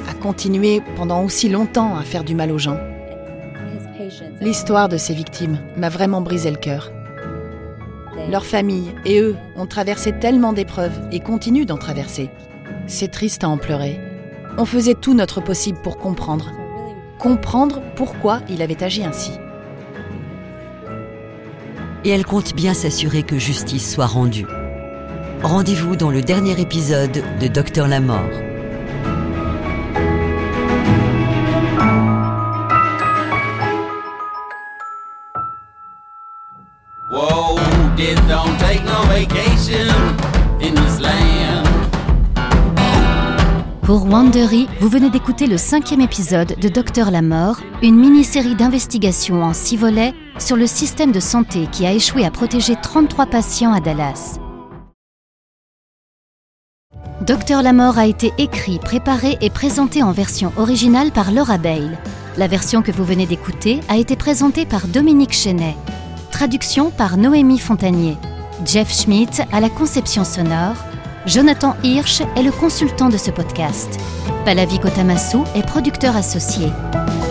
à 0.10 0.14
continuer 0.14 0.82
pendant 0.97 1.24
aussi 1.24 1.47
longtemps 1.47 1.95
à 1.95 2.01
faire 2.04 2.26
du 2.26 2.36
mal 2.36 2.51
aux 2.51 2.58
gens. 2.58 2.78
L'histoire 4.41 4.89
de 4.89 4.97
ces 4.97 5.14
victimes 5.14 5.60
m'a 5.78 5.88
vraiment 5.88 6.20
brisé 6.20 6.51
le 6.51 6.58
cœur. 6.58 6.91
Leurs 8.30 8.45
familles 8.45 8.93
et 9.06 9.22
eux 9.22 9.38
ont 9.56 9.66
traversé 9.66 10.12
tellement 10.12 10.51
d'épreuves 10.51 10.99
et 11.14 11.22
continuent 11.22 11.66
d'en 11.66 11.78
traverser. 11.78 12.30
C'est 12.86 13.12
triste 13.12 13.45
à 13.45 13.49
en 13.49 13.58
pleurer. 13.58 13.99
On 14.58 14.66
faisait 14.66 14.95
tout 14.95 15.14
notre 15.14 15.39
possible 15.41 15.80
pour 15.82 15.97
comprendre. 15.97 16.51
Comprendre 17.18 17.82
pourquoi 17.95 18.41
il 18.49 18.62
avait 18.62 18.84
agi 18.84 19.06
ainsi. 19.06 19.32
Et 22.04 22.10
elle 22.10 22.26
compte 22.26 22.54
bien 22.54 22.74
s'assurer 22.74 23.24
que 23.24 23.39
justice 23.39 23.93
soit 23.93 24.06
rendue. 24.06 24.45
Rendez-vous 25.44 25.98
dans 25.98 26.10
le 26.10 26.22
dernier 26.22 26.58
épisode 26.62 27.22
de 27.41 27.48
Docteur 27.48 27.89
la 27.89 28.00
Mort. 28.00 28.30
Pour 43.84 44.06
Wandery, 44.06 44.70
vous 44.80 44.88
venez 44.88 45.10
d'écouter 45.10 45.48
le 45.48 45.58
cinquième 45.58 46.00
épisode 46.00 46.56
de 46.58 46.70
Docteur 46.70 47.12
la 47.12 47.22
Mort, 47.22 47.60
une 47.82 47.98
mini-série 47.98 48.56
d'investigation 48.56 49.44
en 49.44 49.52
six 49.52 49.76
volets 49.76 50.14
sur 50.39 50.56
le 50.56 50.68
système 50.68 51.12
de 51.12 51.20
santé 51.20 51.68
qui 51.70 51.86
a 51.86 51.91
échoué 51.91 52.26
à 52.26 52.32
protéger 52.32 52.78
33 52.82 53.26
patients 53.26 53.74
à 53.74 53.82
Dallas. 53.82 54.39
Docteur 57.26 57.62
la 57.62 57.72
Mort 57.72 57.98
a 57.98 58.06
été 58.06 58.34
écrit, 58.38 58.80
préparé 58.80 59.38
et 59.40 59.50
présenté 59.50 60.04
en 60.04 60.12
version 60.12 60.52
originale 60.58 61.10
par 61.12 61.32
Laura 61.32 61.58
Bale. 61.58 61.98
La 62.36 62.48
version 62.48 62.82
que 62.82 62.92
vous 62.92 63.06
venez 63.06 63.26
d'écouter 63.26 63.80
a 63.88 63.96
été 63.96 64.18
présentée 64.18 64.66
par 64.66 64.90
Dominique 64.90 65.32
Chenet. 65.32 65.78
Traduction 66.32 66.90
par 66.90 67.16
Noémie 67.16 67.60
Fontanier. 67.60 68.18
Jeff 68.66 68.92
Schmidt 68.94 69.42
à 69.54 69.62
la 69.62 69.70
conception 69.70 70.26
sonore. 70.26 70.76
Jonathan 71.26 71.78
Hirsch 71.82 72.24
est 72.36 72.44
le 72.44 72.52
consultant 72.52 73.08
de 73.08 73.16
ce 73.16 73.32
podcast. 73.32 73.98
Palavi 74.44 74.80
Kotamasu 74.80 75.38
est 75.56 75.66
producteur 75.66 76.18
associé. 76.18 76.68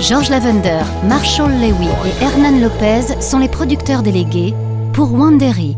George 0.00 0.30
Lavender, 0.30 0.84
Marshall 1.06 1.50
Lewy 1.50 1.88
et 2.06 2.24
Hernan 2.24 2.62
Lopez 2.62 3.20
sont 3.20 3.40
les 3.40 3.48
producteurs 3.48 4.02
délégués 4.02 4.54
pour 4.94 5.12
Wandery. 5.12 5.76